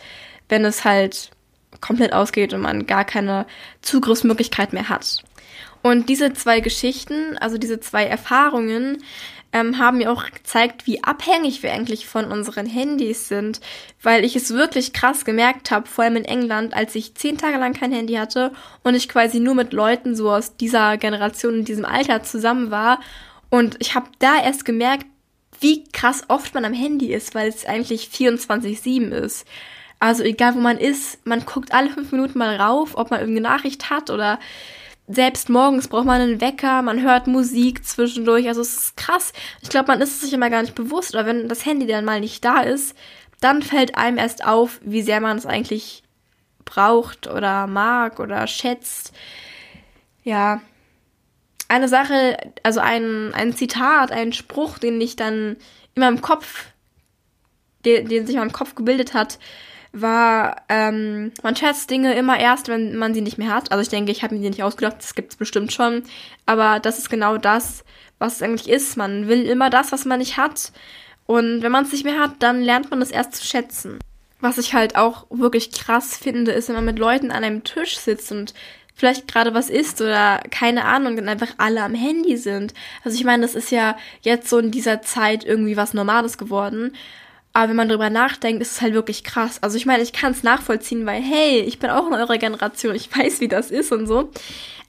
wenn 0.49 0.65
es 0.65 0.83
halt 0.83 1.31
komplett 1.79 2.13
ausgeht 2.13 2.53
und 2.53 2.61
man 2.61 2.85
gar 2.85 3.05
keine 3.05 3.45
Zugriffsmöglichkeit 3.81 4.73
mehr 4.73 4.89
hat. 4.89 5.23
Und 5.81 6.09
diese 6.09 6.33
zwei 6.33 6.59
Geschichten, 6.61 7.37
also 7.37 7.57
diese 7.57 7.79
zwei 7.79 8.05
Erfahrungen, 8.05 9.03
ähm, 9.53 9.77
haben 9.77 9.99
mir 9.99 10.11
auch 10.11 10.25
gezeigt, 10.25 10.87
wie 10.87 11.03
abhängig 11.03 11.61
wir 11.61 11.71
eigentlich 11.71 12.07
von 12.07 12.25
unseren 12.25 12.65
Handys 12.65 13.27
sind, 13.27 13.61
weil 14.01 14.25
ich 14.25 14.35
es 14.35 14.49
wirklich 14.49 14.93
krass 14.93 15.23
gemerkt 15.23 15.69
habe, 15.69 15.87
vor 15.87 16.03
allem 16.03 16.17
in 16.17 16.25
England, 16.25 16.73
als 16.73 16.95
ich 16.95 17.13
zehn 17.13 17.37
Tage 17.37 17.57
lang 17.57 17.73
kein 17.73 17.91
Handy 17.91 18.15
hatte 18.15 18.51
und 18.83 18.95
ich 18.95 19.07
quasi 19.07 19.39
nur 19.39 19.53
mit 19.53 19.71
Leuten 19.71 20.15
so 20.15 20.31
aus 20.31 20.57
dieser 20.57 20.97
Generation, 20.97 21.59
in 21.59 21.65
diesem 21.65 21.85
Alter 21.85 22.23
zusammen 22.23 22.71
war. 22.71 22.99
Und 23.51 23.77
ich 23.79 23.93
habe 23.93 24.07
da 24.17 24.41
erst 24.43 24.65
gemerkt, 24.65 25.05
wie 25.59 25.83
krass 25.91 26.23
oft 26.27 26.55
man 26.55 26.65
am 26.65 26.73
Handy 26.73 27.13
ist, 27.13 27.35
weil 27.35 27.47
es 27.47 27.65
eigentlich 27.65 28.09
24-7 28.11 29.11
ist. 29.11 29.45
Also 29.99 30.23
egal 30.23 30.55
wo 30.55 30.59
man 30.59 30.79
ist, 30.79 31.25
man 31.25 31.45
guckt 31.45 31.73
alle 31.73 31.89
fünf 31.91 32.11
Minuten 32.11 32.37
mal 32.39 32.57
rauf, 32.57 32.97
ob 32.97 33.11
man 33.11 33.21
irgendeine 33.21 33.47
Nachricht 33.47 33.89
hat 33.89 34.09
oder 34.09 34.39
selbst 35.07 35.49
morgens 35.49 35.87
braucht 35.87 36.05
man 36.05 36.21
einen 36.21 36.41
Wecker, 36.41 36.81
man 36.81 37.01
hört 37.01 37.27
Musik 37.27 37.85
zwischendurch. 37.85 38.47
Also 38.47 38.61
es 38.61 38.75
ist 38.75 38.97
krass. 38.97 39.33
Ich 39.61 39.69
glaube, 39.69 39.87
man 39.87 40.01
ist 40.01 40.13
es 40.15 40.21
sich 40.21 40.33
immer 40.33 40.49
gar 40.49 40.61
nicht 40.61 40.75
bewusst. 40.75 41.13
Oder 41.13 41.25
wenn 41.25 41.49
das 41.49 41.65
Handy 41.65 41.85
dann 41.85 42.05
mal 42.05 42.21
nicht 42.21 42.43
da 42.45 42.61
ist, 42.61 42.95
dann 43.41 43.61
fällt 43.61 43.97
einem 43.97 44.17
erst 44.17 44.45
auf, 44.45 44.79
wie 44.83 45.01
sehr 45.01 45.19
man 45.19 45.37
es 45.37 45.45
eigentlich 45.45 46.03
braucht 46.63 47.27
oder 47.27 47.67
mag 47.67 48.19
oder 48.19 48.47
schätzt. 48.47 49.13
Ja. 50.23 50.61
Eine 51.67 51.87
Sache, 51.89 52.37
also 52.61 52.79
ein, 52.79 53.33
ein 53.33 53.53
Zitat, 53.53 54.11
ein 54.11 54.31
Spruch, 54.31 54.77
den 54.77 55.01
ich 55.01 55.15
dann 55.15 55.57
immer 55.95 56.07
im 56.07 56.21
Kopf, 56.21 56.65
den, 57.83 58.07
den 58.07 58.25
sich 58.25 58.35
in 58.35 58.39
meinem 58.39 58.51
Kopf 58.51 58.75
gebildet 58.75 59.13
hat, 59.13 59.39
war, 59.93 60.63
ähm, 60.69 61.31
man 61.43 61.55
schätzt 61.55 61.89
Dinge 61.89 62.15
immer 62.15 62.39
erst, 62.39 62.67
wenn 62.67 62.97
man 62.97 63.13
sie 63.13 63.21
nicht 63.21 63.37
mehr 63.37 63.53
hat. 63.53 63.71
Also 63.71 63.83
ich 63.83 63.89
denke, 63.89 64.11
ich 64.11 64.23
habe 64.23 64.33
mir 64.35 64.41
die 64.41 64.49
nicht 64.49 64.63
ausgedacht, 64.63 64.97
das 64.97 65.13
gibt's 65.13 65.35
bestimmt 65.35 65.71
schon. 65.71 66.03
Aber 66.47 66.79
das 66.79 66.97
ist 66.97 67.09
genau 67.09 67.37
das, 67.37 67.85
was 68.17 68.37
es 68.37 68.41
eigentlich 68.41 68.69
ist. 68.69 68.97
Man 68.97 69.27
will 69.27 69.43
immer 69.45 69.69
das, 69.69 69.91
was 69.91 70.05
man 70.05 70.19
nicht 70.19 70.37
hat. 70.37 70.71
Und 71.27 71.61
wenn 71.61 71.71
man 71.71 71.85
es 71.85 71.91
nicht 71.91 72.03
mehr 72.03 72.19
hat, 72.19 72.31
dann 72.39 72.61
lernt 72.63 72.89
man 72.89 73.01
es 73.01 73.11
erst 73.11 73.35
zu 73.35 73.45
schätzen. 73.45 73.99
Was 74.41 74.57
ich 74.57 74.73
halt 74.73 74.95
auch 74.95 75.27
wirklich 75.29 75.71
krass 75.71 76.17
finde, 76.17 76.51
ist, 76.51 76.67
wenn 76.67 76.75
man 76.75 76.85
mit 76.85 76.99
Leuten 76.99 77.31
an 77.31 77.43
einem 77.43 77.63
Tisch 77.63 77.97
sitzt 77.97 78.31
und 78.31 78.53
vielleicht 78.95 79.27
gerade 79.27 79.53
was 79.53 79.69
isst 79.69 80.01
oder 80.01 80.41
keine 80.49 80.85
Ahnung, 80.85 81.15
dann 81.15 81.29
einfach 81.29 81.53
alle 81.57 81.83
am 81.83 81.95
Handy 81.95 82.37
sind. 82.37 82.73
Also 83.03 83.17
ich 83.17 83.23
meine, 83.23 83.43
das 83.43 83.55
ist 83.55 83.71
ja 83.71 83.95
jetzt 84.21 84.49
so 84.49 84.57
in 84.57 84.71
dieser 84.71 85.01
Zeit 85.01 85.45
irgendwie 85.45 85.77
was 85.77 85.93
Normales 85.93 86.37
geworden. 86.37 86.93
Aber 87.53 87.69
wenn 87.69 87.75
man 87.75 87.89
drüber 87.89 88.09
nachdenkt, 88.09 88.61
ist 88.61 88.71
es 88.71 88.81
halt 88.81 88.93
wirklich 88.93 89.23
krass. 89.23 89.61
Also 89.61 89.77
ich 89.77 89.85
meine, 89.85 90.01
ich 90.01 90.11
kann 90.11 90.31
es 90.31 90.41
nachvollziehen, 90.41 91.05
weil, 91.05 91.21
hey, 91.21 91.59
ich 91.61 91.77
bin 91.77 91.91
auch 91.91 92.07
in 92.07 92.13
eurer 92.13 92.37
Generation, 92.37 92.95
ich 92.95 93.09
weiß, 93.17 93.39
wie 93.39 93.47
das 93.47 93.71
ist 93.71 93.91
und 93.91 94.07
so. 94.07 94.31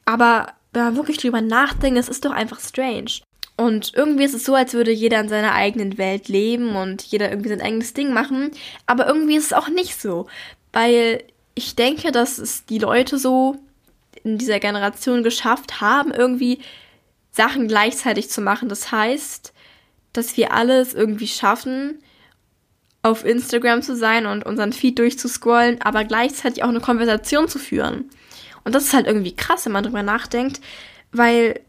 Aber 0.07 0.49
wenn 0.73 0.85
man 0.85 0.97
wirklich 0.97 1.19
drüber 1.19 1.41
nachdenkt, 1.41 1.99
es 1.99 2.09
ist 2.09 2.25
doch 2.25 2.33
einfach 2.33 2.61
strange. 2.61 3.21
Und 3.57 3.93
irgendwie 3.95 4.25
ist 4.25 4.35
es 4.35 4.45
so, 4.45 4.55
als 4.55 4.73
würde 4.75 4.91
jeder 4.91 5.21
in 5.21 5.29
seiner 5.29 5.55
eigenen 5.55 5.97
Welt 5.97 6.29
leben 6.29 6.75
und 6.75 7.03
jeder 7.03 7.31
irgendwie 7.31 7.51
sein 7.51 7.61
eigenes 7.61 7.95
Ding 7.95 8.13
machen. 8.13 8.51
Aber 8.87 9.07
irgendwie 9.07 9.37
ist 9.37 9.47
es 9.47 9.53
auch 9.53 9.69
nicht 9.69 10.01
so. 10.01 10.27
Weil 10.73 11.23
ich 11.55 11.77
denke, 11.77 12.11
dass 12.11 12.39
es 12.39 12.65
die 12.65 12.79
Leute 12.79 13.19
so 13.19 13.57
in 14.25 14.39
dieser 14.39 14.59
Generation 14.59 15.23
geschafft 15.23 15.81
haben, 15.81 16.11
irgendwie 16.13 16.61
Sachen 17.31 17.69
gleichzeitig 17.69 18.29
zu 18.29 18.41
machen. 18.41 18.69
Das 18.69 18.91
heißt, 18.91 19.53
dass 20.13 20.37
wir 20.37 20.53
alles 20.53 20.95
irgendwie 20.95 21.29
schaffen, 21.29 21.99
auf 23.05 23.25
Instagram 23.25 23.83
zu 23.83 23.95
sein 23.95 24.25
und 24.25 24.47
unseren 24.47 24.73
Feed 24.73 24.99
durchzuscrollen, 24.99 25.81
aber 25.83 26.05
gleichzeitig 26.05 26.65
auch 26.65 26.71
eine 26.71 26.81
Konversation 26.81 27.49
zu 27.49 27.59
führen. 27.59 28.09
Und 28.65 28.75
das 28.75 28.85
ist 28.85 28.95
halt 28.95 29.07
irgendwie 29.07 29.37
krass, 29.37 29.67
wenn 29.67 29.73
man 29.73 29.85
drüber 29.85 30.03
nachdenkt, 30.03 30.63
weil 31.13 31.61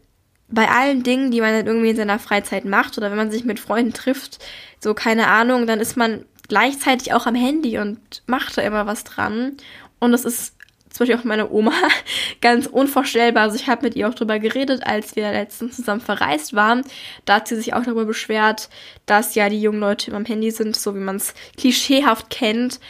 bei 0.48 0.68
allen 0.70 1.02
Dingen, 1.02 1.30
die 1.30 1.42
man 1.42 1.52
dann 1.52 1.66
irgendwie 1.66 1.90
in 1.90 1.96
seiner 1.96 2.18
Freizeit 2.18 2.64
macht 2.64 2.96
oder 2.96 3.10
wenn 3.10 3.18
man 3.18 3.30
sich 3.30 3.44
mit 3.44 3.60
Freunden 3.60 3.92
trifft, 3.92 4.38
so 4.80 4.94
keine 4.94 5.26
Ahnung, 5.26 5.66
dann 5.66 5.78
ist 5.78 5.96
man 5.96 6.24
gleichzeitig 6.48 7.12
auch 7.12 7.26
am 7.26 7.34
Handy 7.34 7.78
und 7.78 8.22
macht 8.26 8.56
da 8.56 8.62
immer 8.62 8.86
was 8.86 9.04
dran. 9.04 9.58
Und 9.98 10.12
das 10.12 10.24
ist 10.24 10.55
zum 10.96 11.06
Beispiel 11.06 11.20
auch 11.20 11.24
meine 11.24 11.50
Oma, 11.50 11.72
ganz 12.40 12.66
unvorstellbar. 12.66 13.42
Also 13.42 13.56
ich 13.56 13.66
habe 13.68 13.84
mit 13.84 13.96
ihr 13.96 14.08
auch 14.08 14.14
drüber 14.14 14.38
geredet, 14.38 14.86
als 14.86 15.14
wir 15.14 15.30
letztens 15.30 15.76
zusammen 15.76 16.00
verreist 16.00 16.54
waren. 16.54 16.82
Da 17.26 17.36
hat 17.36 17.48
sie 17.48 17.56
sich 17.56 17.74
auch 17.74 17.84
darüber 17.84 18.06
beschwert, 18.06 18.70
dass 19.04 19.34
ja 19.34 19.50
die 19.50 19.60
jungen 19.60 19.80
Leute 19.80 20.08
immer 20.08 20.16
am 20.16 20.24
Handy 20.24 20.50
sind, 20.50 20.74
so 20.74 20.94
wie 20.94 21.00
man 21.00 21.16
es 21.16 21.34
klischeehaft 21.58 22.30
kennt. 22.30 22.80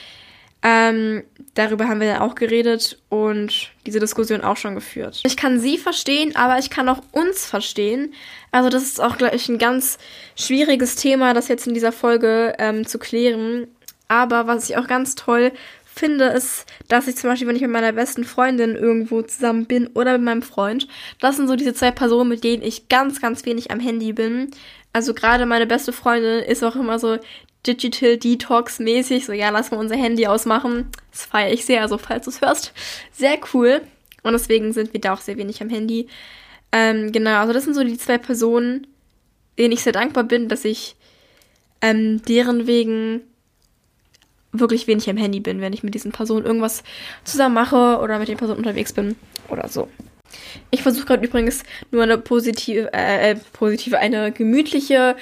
Ähm, 0.63 1.25
darüber 1.55 1.89
haben 1.89 2.01
wir 2.01 2.13
dann 2.13 2.23
auch 2.23 2.37
geredet 2.37 2.99
und 3.09 3.73
diese 3.87 3.99
Diskussion 3.99 4.43
auch 4.43 4.57
schon 4.57 4.77
geführt. 4.77 5.21
Ich 5.25 5.37
kann 5.37 5.59
sie 5.59 5.77
verstehen, 5.77 6.35
aber 6.37 6.59
ich 6.59 6.71
kann 6.71 6.89
auch 6.89 7.03
uns 7.11 7.45
verstehen. 7.45 8.15
Also 8.53 8.69
das 8.69 8.85
ist 8.85 9.01
auch, 9.01 9.19
glaube 9.19 9.35
ich, 9.35 9.49
ein 9.49 9.59
ganz 9.59 9.99
schwieriges 10.37 10.95
Thema, 10.95 11.35
das 11.35 11.49
jetzt 11.49 11.67
in 11.67 11.75
dieser 11.75 11.93
Folge 11.93 12.55
ähm, 12.59 12.87
zu 12.87 12.99
klären. 12.99 13.67
Aber 14.09 14.47
was 14.47 14.71
ich 14.71 14.77
auch 14.77 14.87
ganz 14.87 15.17
toll 15.17 15.53
finde, 15.97 16.27
ist, 16.27 16.67
dass 16.89 17.09
ich 17.09 17.17
zum 17.17 17.31
Beispiel, 17.31 17.49
wenn 17.49 17.57
ich 17.57 17.63
mit 17.63 17.71
meiner 17.71 17.93
besten 17.93 18.25
Freundin 18.25 18.77
irgendwo 18.77 19.23
zusammen 19.23 19.67
bin 19.67 19.87
oder 19.89 20.13
mit 20.13 20.23
meinem 20.23 20.43
Freund, 20.43 20.87
das 21.21 21.37
sind 21.37 21.49
so 21.49 21.57
diese 21.57 21.75
zwei 21.75 21.91
Personen, 21.91 22.29
mit 22.29 22.45
denen 22.45 22.63
ich 22.63 22.89
ganz, 22.89 23.21
ganz 23.21 23.45
wenig 23.47 23.71
am 23.71 23.81
Handy 23.81 24.13
bin. 24.13 24.51
Also 24.93 25.15
gerade 25.15 25.47
meine 25.47 25.67
beste 25.67 25.93
Freundin 25.93 26.43
ist 26.43 26.63
auch 26.63 26.77
immer 26.77 26.99
so 26.99 27.19
Digital 27.67 28.17
Detox 28.17 28.79
mäßig, 28.79 29.27
so 29.27 29.33
ja, 29.33 29.51
lass 29.51 29.71
mal 29.71 29.79
unser 29.79 29.97
Handy 29.97 30.27
ausmachen. 30.27 30.89
Das 31.11 31.25
feiere 31.25 31.53
ich 31.53 31.65
sehr, 31.65 31.83
also 31.83 31.99
falls 31.99 32.25
du 32.25 32.31
es 32.31 32.41
hörst, 32.41 32.73
sehr 33.13 33.39
cool. 33.53 33.81
Und 34.23 34.33
deswegen 34.33 34.73
sind 34.73 34.93
wir 34.93 35.01
da 35.01 35.15
auch 35.15 35.21
sehr 35.21 35.37
wenig 35.37 35.61
am 35.63 35.71
Handy. 35.71 36.09
Ähm, 36.73 37.13
genau, 37.13 37.41
also 37.41 37.53
das 37.53 37.65
sind 37.65 37.75
so 37.75 37.85
die 37.85 37.97
zwei 37.97 38.19
Personen, 38.19 38.87
denen 39.59 39.73
ich 39.73 39.83
sehr 39.83 39.93
dankbar 39.93 40.25
bin, 40.25 40.49
dass 40.49 40.65
ich 40.65 40.97
ähm, 41.81 42.23
deren 42.23 42.67
wegen 42.67 43.23
wirklich 44.61 44.87
wenig 44.87 45.09
am 45.11 45.17
Handy 45.17 45.41
bin, 45.41 45.61
wenn 45.61 45.73
ich 45.73 45.83
mit 45.83 45.95
diesen 45.95 46.13
Personen 46.13 46.47
irgendwas 46.47 46.83
zusammen 47.25 47.55
mache 47.55 47.99
oder 48.01 48.19
mit 48.19 48.29
den 48.29 48.37
Personen 48.37 48.59
unterwegs 48.59 48.93
bin 48.93 49.17
oder 49.49 49.69
so. 49.69 49.89
Ich 50.71 50.83
versuche 50.83 51.07
gerade 51.07 51.27
übrigens 51.27 51.63
nur 51.91 52.03
eine 52.03 52.19
positive, 52.19 52.93
äh, 52.93 53.33
äh, 53.33 53.37
positive, 53.53 53.99
eine 53.99 54.33
gemütliche 54.33 55.17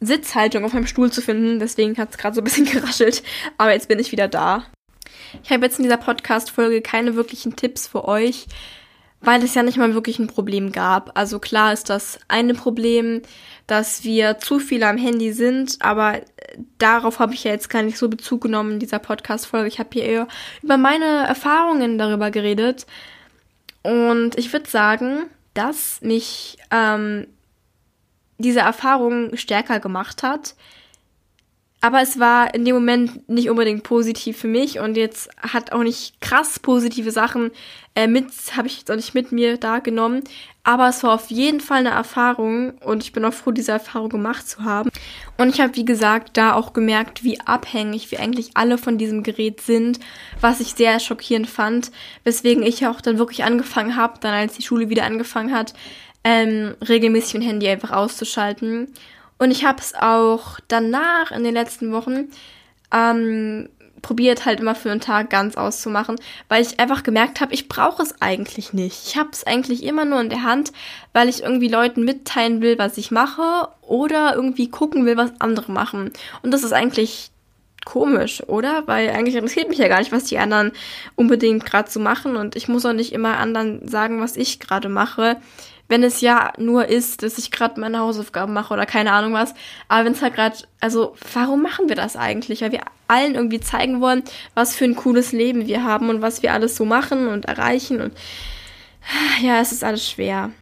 Sitzhaltung 0.00 0.64
auf 0.64 0.72
meinem 0.72 0.86
Stuhl 0.86 1.10
zu 1.10 1.20
finden. 1.22 1.58
Deswegen 1.58 1.96
hat 1.98 2.10
es 2.10 2.18
gerade 2.18 2.34
so 2.34 2.40
ein 2.40 2.44
bisschen 2.44 2.64
geraschelt. 2.72 3.22
Aber 3.58 3.72
jetzt 3.72 3.88
bin 3.88 3.98
ich 3.98 4.12
wieder 4.12 4.28
da. 4.28 4.64
Ich 5.42 5.50
habe 5.50 5.64
jetzt 5.64 5.78
in 5.78 5.84
dieser 5.84 5.96
Podcast-Folge 5.96 6.80
keine 6.82 7.14
wirklichen 7.14 7.54
Tipps 7.56 7.86
für 7.86 8.06
euch, 8.06 8.46
weil 9.20 9.42
es 9.42 9.54
ja 9.54 9.62
nicht 9.62 9.76
mal 9.76 9.94
wirklich 9.94 10.18
ein 10.18 10.26
Problem 10.26 10.72
gab. 10.72 11.16
Also 11.18 11.38
klar 11.38 11.72
ist 11.72 11.90
das 11.90 12.18
eine 12.28 12.54
Problem, 12.54 13.22
dass 13.66 14.02
wir 14.04 14.38
zu 14.38 14.58
viel 14.58 14.82
am 14.82 14.96
Handy 14.96 15.32
sind, 15.32 15.76
aber 15.80 16.20
darauf 16.78 17.18
habe 17.18 17.34
ich 17.34 17.44
ja 17.44 17.52
jetzt 17.52 17.68
gar 17.68 17.82
nicht 17.82 17.98
so 17.98 18.08
Bezug 18.08 18.42
genommen 18.42 18.72
in 18.72 18.78
dieser 18.80 18.98
Podcast-Folge. 18.98 19.68
Ich 19.68 19.78
habe 19.78 19.90
hier 19.92 20.04
eher 20.04 20.28
über 20.62 20.76
meine 20.76 21.26
Erfahrungen 21.26 21.98
darüber 21.98 22.30
geredet. 22.30 22.86
Und 23.82 24.36
ich 24.36 24.52
würde 24.52 24.68
sagen, 24.68 25.26
dass 25.54 26.00
mich 26.00 26.58
ähm, 26.70 27.26
diese 28.38 28.60
Erfahrung 28.60 29.36
stärker 29.36 29.80
gemacht 29.80 30.22
hat, 30.22 30.54
aber 31.82 32.02
es 32.02 32.18
war 32.18 32.54
in 32.54 32.64
dem 32.64 32.74
Moment 32.74 33.28
nicht 33.28 33.48
unbedingt 33.48 33.84
positiv 33.84 34.38
für 34.38 34.48
mich 34.48 34.80
und 34.80 34.96
jetzt 34.96 35.30
hat 35.38 35.72
auch 35.72 35.82
nicht 35.82 36.20
krass 36.20 36.58
positive 36.58 37.10
Sachen 37.10 37.50
äh, 37.94 38.06
mit, 38.06 38.26
habe 38.54 38.68
ich 38.68 38.78
jetzt 38.78 38.90
auch 38.90 38.96
nicht 38.96 39.14
mit 39.14 39.32
mir 39.32 39.56
da 39.56 39.78
genommen. 39.78 40.22
Aber 40.62 40.88
es 40.90 41.02
war 41.02 41.14
auf 41.14 41.30
jeden 41.30 41.60
Fall 41.60 41.78
eine 41.78 41.90
Erfahrung 41.90 42.72
und 42.84 43.02
ich 43.02 43.12
bin 43.12 43.24
auch 43.24 43.32
froh, 43.32 43.50
diese 43.50 43.72
Erfahrung 43.72 44.10
gemacht 44.10 44.46
zu 44.46 44.62
haben. 44.62 44.90
Und 45.38 45.48
ich 45.48 45.60
habe, 45.62 45.74
wie 45.74 45.86
gesagt, 45.86 46.36
da 46.36 46.52
auch 46.52 46.74
gemerkt, 46.74 47.24
wie 47.24 47.40
abhängig 47.40 48.10
wir 48.10 48.20
eigentlich 48.20 48.50
alle 48.54 48.76
von 48.76 48.98
diesem 48.98 49.22
Gerät 49.22 49.62
sind, 49.62 50.00
was 50.42 50.60
ich 50.60 50.74
sehr 50.74 51.00
schockierend 51.00 51.48
fand, 51.48 51.90
weswegen 52.24 52.62
ich 52.62 52.86
auch 52.86 53.00
dann 53.00 53.16
wirklich 53.16 53.42
angefangen 53.42 53.96
habe, 53.96 54.20
dann 54.20 54.34
als 54.34 54.52
die 54.52 54.62
Schule 54.62 54.90
wieder 54.90 55.04
angefangen 55.04 55.54
hat, 55.54 55.72
ähm, 56.24 56.74
regelmäßig 56.86 57.34
mein 57.34 57.42
Handy 57.42 57.68
einfach 57.68 57.92
auszuschalten 57.92 58.88
und 59.40 59.50
ich 59.50 59.64
habe 59.64 59.80
es 59.80 59.94
auch 59.94 60.60
danach 60.68 61.30
in 61.30 61.44
den 61.44 61.54
letzten 61.54 61.92
Wochen 61.92 62.28
ähm, 62.92 63.70
probiert 64.02 64.44
halt 64.44 64.60
immer 64.60 64.74
für 64.74 64.90
einen 64.90 65.00
Tag 65.00 65.30
ganz 65.30 65.56
auszumachen, 65.56 66.16
weil 66.50 66.60
ich 66.60 66.78
einfach 66.78 67.02
gemerkt 67.02 67.40
habe, 67.40 67.54
ich 67.54 67.66
brauche 67.66 68.02
es 68.02 68.20
eigentlich 68.20 68.74
nicht. 68.74 69.06
Ich 69.06 69.16
habe 69.16 69.30
es 69.32 69.44
eigentlich 69.44 69.82
immer 69.82 70.04
nur 70.04 70.20
in 70.20 70.28
der 70.28 70.42
Hand, 70.42 70.72
weil 71.14 71.30
ich 71.30 71.42
irgendwie 71.42 71.68
Leuten 71.68 72.04
mitteilen 72.04 72.60
will, 72.60 72.78
was 72.78 72.98
ich 72.98 73.10
mache 73.10 73.68
oder 73.80 74.34
irgendwie 74.34 74.68
gucken 74.68 75.06
will, 75.06 75.16
was 75.16 75.32
andere 75.38 75.72
machen. 75.72 76.10
Und 76.42 76.50
das 76.50 76.62
ist 76.62 76.74
eigentlich 76.74 77.30
komisch, 77.86 78.42
oder? 78.46 78.86
Weil 78.86 79.08
eigentlich 79.08 79.36
interessiert 79.36 79.70
mich 79.70 79.78
ja 79.78 79.88
gar 79.88 80.00
nicht, 80.00 80.12
was 80.12 80.24
die 80.24 80.38
anderen 80.38 80.72
unbedingt 81.16 81.64
gerade 81.64 81.90
so 81.90 81.98
machen 81.98 82.36
und 82.36 82.56
ich 82.56 82.68
muss 82.68 82.84
auch 82.84 82.92
nicht 82.92 83.14
immer 83.14 83.38
anderen 83.38 83.88
sagen, 83.88 84.20
was 84.20 84.36
ich 84.36 84.60
gerade 84.60 84.90
mache 84.90 85.38
wenn 85.90 86.04
es 86.04 86.20
ja 86.20 86.52
nur 86.56 86.86
ist, 86.86 87.24
dass 87.24 87.36
ich 87.36 87.50
gerade 87.50 87.80
meine 87.80 87.98
Hausaufgaben 87.98 88.52
mache 88.52 88.72
oder 88.72 88.86
keine 88.86 89.10
Ahnung 89.10 89.32
was. 89.32 89.54
Aber 89.88 90.04
wenn 90.04 90.12
es 90.12 90.22
halt 90.22 90.34
gerade, 90.34 90.56
also 90.80 91.16
warum 91.34 91.62
machen 91.62 91.88
wir 91.88 91.96
das 91.96 92.14
eigentlich? 92.14 92.62
Weil 92.62 92.70
wir 92.70 92.82
allen 93.08 93.34
irgendwie 93.34 93.58
zeigen 93.58 94.00
wollen, 94.00 94.22
was 94.54 94.76
für 94.76 94.84
ein 94.84 94.94
cooles 94.94 95.32
Leben 95.32 95.66
wir 95.66 95.82
haben 95.82 96.08
und 96.08 96.22
was 96.22 96.44
wir 96.44 96.52
alles 96.52 96.76
so 96.76 96.84
machen 96.84 97.26
und 97.26 97.46
erreichen 97.46 98.00
und 98.00 98.12
ja, 99.42 99.60
es 99.60 99.72
ist 99.72 99.82
alles 99.82 100.08
schwer. 100.08 100.52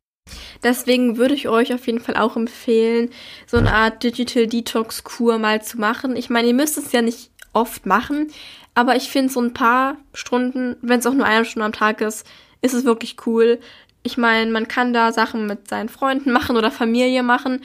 Deswegen 0.63 1.19
würde 1.19 1.35
ich 1.35 1.49
euch 1.49 1.75
auf 1.75 1.87
jeden 1.87 2.01
Fall 2.01 2.17
auch 2.17 2.37
empfehlen, 2.37 3.11
so 3.47 3.59
eine 3.59 3.73
Art 3.73 4.03
Digital 4.03 4.47
Detox 4.47 5.05
Kur 5.05 5.39
mal 5.39 5.63
zu 5.63 5.79
machen. 5.79 6.17
Ich 6.17 6.31
meine, 6.31 6.49
ihr 6.49 6.55
müsst 6.55 6.79
es 6.79 6.93
ja 6.93 7.03
nicht 7.03 7.31
oft 7.53 7.85
machen, 7.85 8.29
aber 8.75 8.97
ich 8.97 9.11
finde 9.11 9.31
so 9.31 9.41
ein 9.41 9.53
paar 9.53 9.97
Stunden, 10.15 10.77
wenn 10.81 11.01
es 11.01 11.07
auch 11.07 11.13
nur 11.15 11.27
eine 11.27 11.45
Stunde 11.45 11.67
am 11.67 11.73
Tag 11.73 12.01
ist, 12.01 12.27
ist 12.63 12.75
es 12.75 12.85
wirklich 12.85 13.17
cool. 13.27 13.61
Ich 14.09 14.17
meine, 14.17 14.51
man 14.51 14.69
kann 14.69 14.95
da 14.95 15.13
Sachen 15.13 15.47
mit 15.47 15.69
seinen 15.69 15.91
Freunden 15.91 16.33
machen 16.33 16.57
oder 16.57 16.71
Familie 16.71 17.23
machen. 17.23 17.63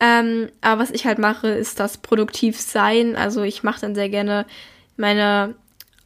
Ähm, 0.00 0.48
aber 0.62 0.80
was 0.80 0.90
ich 0.90 1.04
halt 1.04 1.18
mache, 1.18 1.48
ist 1.48 1.78
das 1.78 1.98
produktiv 1.98 2.58
sein. 2.58 3.16
Also 3.16 3.42
ich 3.42 3.62
mache 3.62 3.82
dann 3.82 3.94
sehr 3.94 4.08
gerne 4.08 4.46
meine 4.96 5.56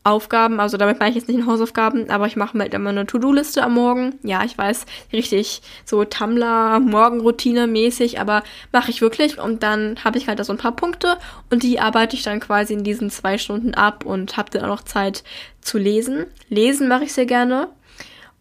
Aufgaben, 0.03 0.59
also 0.59 0.79
damit 0.79 0.99
meine 0.99 1.11
ich 1.11 1.17
jetzt 1.17 1.29
nicht 1.29 1.47
Hausaufgaben, 1.47 2.11
aber 2.11 2.27
ich 2.27 2.35
mache 2.35 2.59
halt 2.59 2.75
immer 2.75 2.91
eine 2.91 3.07
To-Do-Liste 3.07 3.63
am 3.63 3.75
Morgen. 3.75 4.19
Ja, 4.25 4.43
ich 4.43 4.59
weiß, 4.59 4.87
richtig 5.13 5.63
so 5.85 6.03
Tumblr, 6.05 6.81
Morgenroutine 6.81 7.69
mäßig, 7.69 8.19
aber 8.19 8.43
mache 8.73 8.91
ich 8.91 9.01
wirklich 9.01 9.39
und 9.39 9.63
dann 9.63 10.03
habe 10.03 10.19
ich 10.19 10.27
halt 10.27 10.41
da 10.41 10.45
so 10.45 10.53
ein 10.53 10.59
paar 10.59 10.75
Punkte 10.75 11.19
und 11.51 11.63
die 11.63 11.79
arbeite 11.79 12.17
ich 12.17 12.25
dann 12.25 12.41
quasi 12.41 12.73
in 12.73 12.83
diesen 12.83 13.11
zwei 13.11 13.39
Stunden 13.39 13.75
ab 13.75 14.05
und 14.05 14.37
habe 14.37 14.51
dann 14.51 14.65
auch 14.65 14.69
noch 14.69 14.83
Zeit 14.83 15.23
zu 15.61 15.79
lesen. 15.79 16.27
Lesen 16.49 16.89
mache 16.89 17.05
ich 17.05 17.13
sehr 17.13 17.27
gerne 17.27 17.69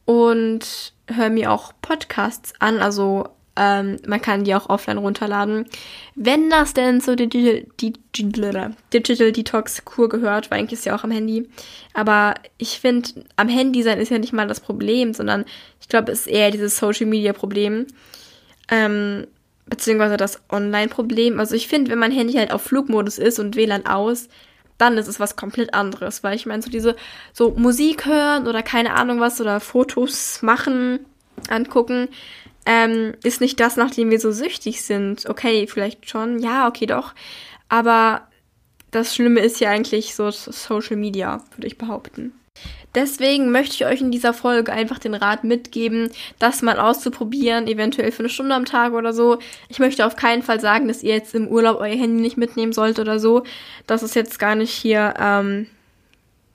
und 0.07 0.93
höre 1.07 1.29
mir 1.29 1.51
auch 1.51 1.73
Podcasts 1.81 2.53
an, 2.59 2.79
also 2.79 3.27
ähm, 3.57 3.97
man 4.07 4.21
kann 4.21 4.45
die 4.45 4.55
auch 4.55 4.69
offline 4.69 4.97
runterladen. 4.97 5.65
Wenn 6.15 6.49
das 6.49 6.73
denn 6.73 7.01
zur 7.01 7.17
Digital, 7.17 7.65
Digital, 7.81 8.75
Digital 8.93 9.31
Detox 9.33 9.83
Kur 9.83 10.07
gehört, 10.07 10.49
weil 10.49 10.59
eigentlich 10.59 10.79
ist 10.79 10.85
ja 10.85 10.95
auch 10.95 11.03
am 11.03 11.11
Handy. 11.11 11.49
Aber 11.93 12.35
ich 12.57 12.79
finde, 12.79 13.25
am 13.35 13.49
Handy 13.49 13.83
sein 13.83 13.99
ist 13.99 14.11
ja 14.11 14.17
nicht 14.17 14.31
mal 14.31 14.47
das 14.47 14.61
Problem, 14.61 15.13
sondern 15.13 15.43
ich 15.81 15.89
glaube, 15.89 16.11
es 16.11 16.21
ist 16.21 16.27
eher 16.27 16.51
dieses 16.51 16.77
Social 16.77 17.07
Media 17.07 17.33
Problem. 17.33 17.87
Ähm, 18.69 19.27
beziehungsweise 19.65 20.15
das 20.15 20.39
Online-Problem. 20.49 21.39
Also 21.39 21.55
ich 21.55 21.67
finde, 21.67 21.91
wenn 21.91 21.99
mein 21.99 22.11
Handy 22.11 22.33
halt 22.33 22.53
auf 22.53 22.61
Flugmodus 22.61 23.17
ist 23.17 23.39
und 23.39 23.57
WLAN 23.57 23.85
aus, 23.85 24.29
dann 24.77 24.97
ist 24.97 25.07
es 25.07 25.19
was 25.19 25.35
komplett 25.35 25.73
anderes. 25.73 26.23
Weil 26.23 26.35
ich 26.35 26.45
meine, 26.45 26.61
so 26.61 26.69
diese, 26.69 26.95
so 27.33 27.51
Musik 27.51 28.05
hören 28.05 28.47
oder 28.47 28.63
keine 28.63 28.95
Ahnung 28.95 29.19
was 29.19 29.41
oder 29.41 29.59
Fotos 29.59 30.41
machen, 30.41 30.99
angucken, 31.49 32.09
ähm, 32.65 33.13
ist 33.23 33.41
nicht 33.41 33.59
das, 33.59 33.77
nach 33.77 33.91
dem 33.91 34.11
wir 34.11 34.19
so 34.19 34.31
süchtig 34.31 34.81
sind. 34.81 35.27
Okay, 35.27 35.67
vielleicht 35.67 36.09
schon, 36.09 36.39
ja, 36.39 36.67
okay, 36.67 36.85
doch. 36.85 37.13
Aber 37.69 38.27
das 38.91 39.15
Schlimme 39.15 39.39
ist 39.41 39.59
ja 39.59 39.69
eigentlich 39.69 40.15
so 40.15 40.31
Social 40.31 40.97
Media, 40.97 41.43
würde 41.55 41.67
ich 41.67 41.77
behaupten. 41.77 42.33
Deswegen 42.95 43.51
möchte 43.51 43.75
ich 43.75 43.85
euch 43.85 44.01
in 44.01 44.09
dieser 44.09 44.33
Folge 44.33 44.73
einfach 44.73 44.97
den 44.97 45.13
Rat 45.13 45.43
mitgeben, 45.43 46.09
das 46.39 46.63
mal 46.63 46.79
auszuprobieren, 46.79 47.67
eventuell 47.67 48.11
für 48.11 48.19
eine 48.19 48.29
Stunde 48.29 48.55
am 48.55 48.65
Tag 48.65 48.93
oder 48.93 49.13
so. 49.13 49.37
Ich 49.69 49.77
möchte 49.77 50.05
auf 50.05 50.15
keinen 50.15 50.41
Fall 50.41 50.59
sagen, 50.59 50.87
dass 50.87 51.03
ihr 51.03 51.13
jetzt 51.13 51.35
im 51.35 51.47
Urlaub 51.47 51.79
euer 51.79 51.95
Handy 51.95 52.21
nicht 52.21 52.37
mitnehmen 52.37 52.73
sollt 52.73 52.97
oder 52.97 53.19
so. 53.19 53.43
Das 53.85 54.01
ist 54.01 54.15
jetzt 54.15 54.39
gar 54.39 54.55
nicht 54.55 54.71
hier, 54.71 55.13
ähm, 55.19 55.67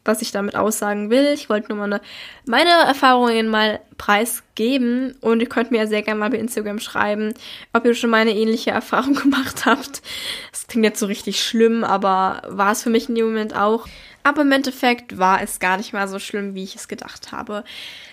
was 0.05 0.21
ich 0.21 0.33
damit 0.33 0.57
aussagen 0.57 1.11
will. 1.11 1.31
Ich 1.33 1.49
wollte 1.49 1.69
nur 1.69 1.79
mal 1.79 1.85
eine, 1.85 2.01
meine 2.45 2.71
Erfahrungen 2.71 3.47
mal 3.47 3.81
preisgeben 3.99 5.15
und 5.21 5.41
ihr 5.41 5.49
könnt 5.49 5.71
mir 5.71 5.79
ja 5.79 5.87
sehr 5.87 6.03
gerne 6.03 6.19
mal 6.19 6.31
bei 6.31 6.39
Instagram 6.39 6.81
schreiben, 6.81 7.35
ob 7.73 7.85
ihr 7.85 7.95
schon 7.95 8.11
mal 8.11 8.23
eine 8.23 8.35
ähnliche 8.35 8.71
Erfahrung 8.73 9.15
gemacht 9.15 9.65
habt. 9.65 10.03
Das 10.51 10.67
klingt 10.67 10.85
jetzt 10.85 10.99
so 10.99 11.07
richtig 11.07 11.41
schlimm, 11.41 11.85
aber 11.85 12.43
war 12.49 12.73
es 12.73 12.83
für 12.83 12.91
mich 12.91 13.09
in 13.09 13.15
dem 13.15 13.27
Moment 13.27 13.55
auch. 13.55 13.87
Aber 14.23 14.43
im 14.43 14.53
Endeffekt 14.53 15.19
war 15.19 15.43
es 15.43 15.59
gar 15.59 15.77
nicht 15.77 15.93
mal 15.93 16.09
so 16.09 16.19
schlimm, 16.19 16.55
wie 16.55 16.65
ich 16.65 16.77
es 16.77 16.89
gedacht 16.89 17.33
habe. 17.33 17.65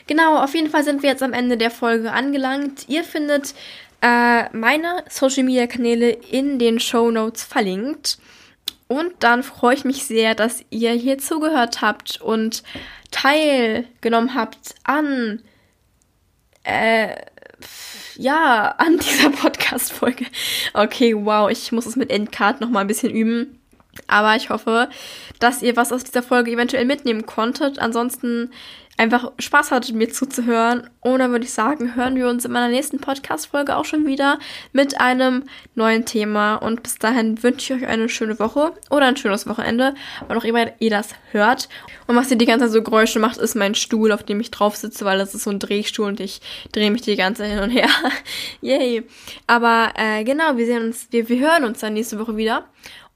Genau, 0.08 0.40
auf 0.40 0.56
jeden 0.56 0.70
Fall 0.70 0.84
sind 0.84 1.04
wir 1.04 1.10
jetzt 1.10 1.24
am 1.24 1.34
Ende 1.34 1.58
der 1.58 1.72
Folge 1.72 2.12
angelangt. 2.12 2.86
Ihr 2.88 3.04
findet 3.04 3.54
äh, 4.02 4.50
meine 4.56 5.04
Social 5.10 5.44
Media 5.44 5.68
Kanäle 5.68 6.10
in 6.10 6.58
den 6.58 6.80
Show 6.80 7.12
Notes 7.12 7.44
verlinkt. 7.44 8.18
Und 8.88 9.14
dann 9.20 9.44
freue 9.44 9.76
ich 9.76 9.86
mich 9.86 10.06
sehr, 10.06 10.34
dass 10.34 10.64
ihr 10.72 10.92
hier 10.94 11.20
zugehört 11.20 11.82
habt 11.82 12.20
und 12.22 12.64
teilgenommen 13.12 14.34
habt 14.34 14.74
an, 14.84 15.44
äh, 16.64 17.16
ja, 18.16 18.74
an 18.80 18.98
dieser 18.98 19.30
Podcast-Folge. 19.42 20.26
Okay, 20.74 21.16
wow, 21.16 21.52
ich 21.52 21.72
muss 21.72 21.86
es 21.86 21.96
mit 21.96 22.10
Endcard 22.10 22.62
noch 22.62 22.70
mal 22.70 22.82
ein 22.82 22.88
bisschen 22.88 23.14
üben. 23.14 23.59
Aber 24.08 24.36
ich 24.36 24.50
hoffe, 24.50 24.90
dass 25.40 25.62
ihr 25.62 25.76
was 25.76 25.92
aus 25.92 26.04
dieser 26.04 26.24
Folge 26.24 26.52
eventuell 26.52 26.86
mitnehmen 26.86 27.26
konntet. 27.26 27.80
Ansonsten 27.80 28.52
einfach 29.00 29.32
Spaß 29.40 29.72
hattet, 29.72 29.96
mir 29.96 30.10
zuzuhören. 30.10 30.90
Und 31.00 31.20
dann 31.20 31.32
würde 31.32 31.46
ich 31.46 31.54
sagen, 31.54 31.96
hören 31.96 32.18
wir 32.18 32.28
uns 32.28 32.44
in 32.44 32.52
meiner 32.52 32.68
nächsten 32.68 33.00
Podcast-Folge 33.00 33.78
auch 33.78 33.86
schon 33.86 34.06
wieder 34.06 34.40
mit 34.74 35.00
einem 35.00 35.44
neuen 35.74 36.04
Thema. 36.04 36.56
Und 36.56 36.84
bis 36.84 37.00
dahin 37.00 37.42
wünsche 37.42 37.74
ich 37.74 37.82
euch 37.82 37.88
eine 37.88 38.10
schöne 38.10 38.38
Woche 38.40 38.74
oder 38.90 39.06
ein 39.06 39.16
schönes 39.16 39.48
Wochenende, 39.48 39.96
wann 40.28 40.38
auch 40.38 40.44
immer 40.44 40.68
ihr 40.80 40.90
das 40.90 41.16
hört. 41.32 41.70
Und 42.08 42.18
was 42.18 42.30
ihr 42.30 42.38
die 42.38 42.46
ganze 42.46 42.66
Zeit 42.66 42.74
so 42.74 42.84
Geräusche 42.84 43.20
macht, 43.20 43.38
ist 43.38 43.56
mein 43.56 43.74
Stuhl, 43.74 44.12
auf 44.12 44.24
dem 44.24 44.42
ich 44.42 44.52
drauf 44.52 44.76
sitze, 44.76 45.06
weil 45.06 45.18
das 45.18 45.34
ist 45.34 45.46
so 45.46 45.50
ein 45.50 45.60
Drehstuhl 45.60 46.08
und 46.08 46.20
ich 46.20 46.42
drehe 46.74 46.92
mich 46.92 47.02
die 47.02 47.16
ganze 47.16 47.44
Zeit 47.44 47.52
hin 47.52 47.60
und 47.60 47.70
her. 47.70 47.88
Yay. 48.62 49.04
Aber 49.48 49.94
äh, 49.96 50.26
genau, 50.26 50.58
wir 50.58 50.66
sehen 50.66 50.84
uns, 50.84 51.08
wir, 51.12 51.30
wir 51.30 51.40
hören 51.40 51.64
uns 51.64 51.80
dann 51.80 51.94
nächste 51.94 52.20
Woche 52.20 52.36
wieder. 52.36 52.66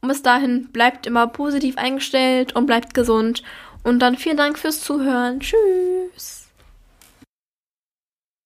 Und 0.04 0.10
bis 0.10 0.22
dahin 0.22 0.68
bleibt 0.74 1.08
immer 1.08 1.28
positiv 1.28 1.78
eingestellt 1.78 2.54
und 2.58 2.66
bleibt 2.66 2.94
gesund. 2.94 3.42
Und 3.84 4.00
dann 4.00 4.18
vielen 4.18 4.36
Dank 4.36 4.60
fürs 4.60 4.82
Zuhören. 4.82 5.40
Tschüss. 5.40 6.43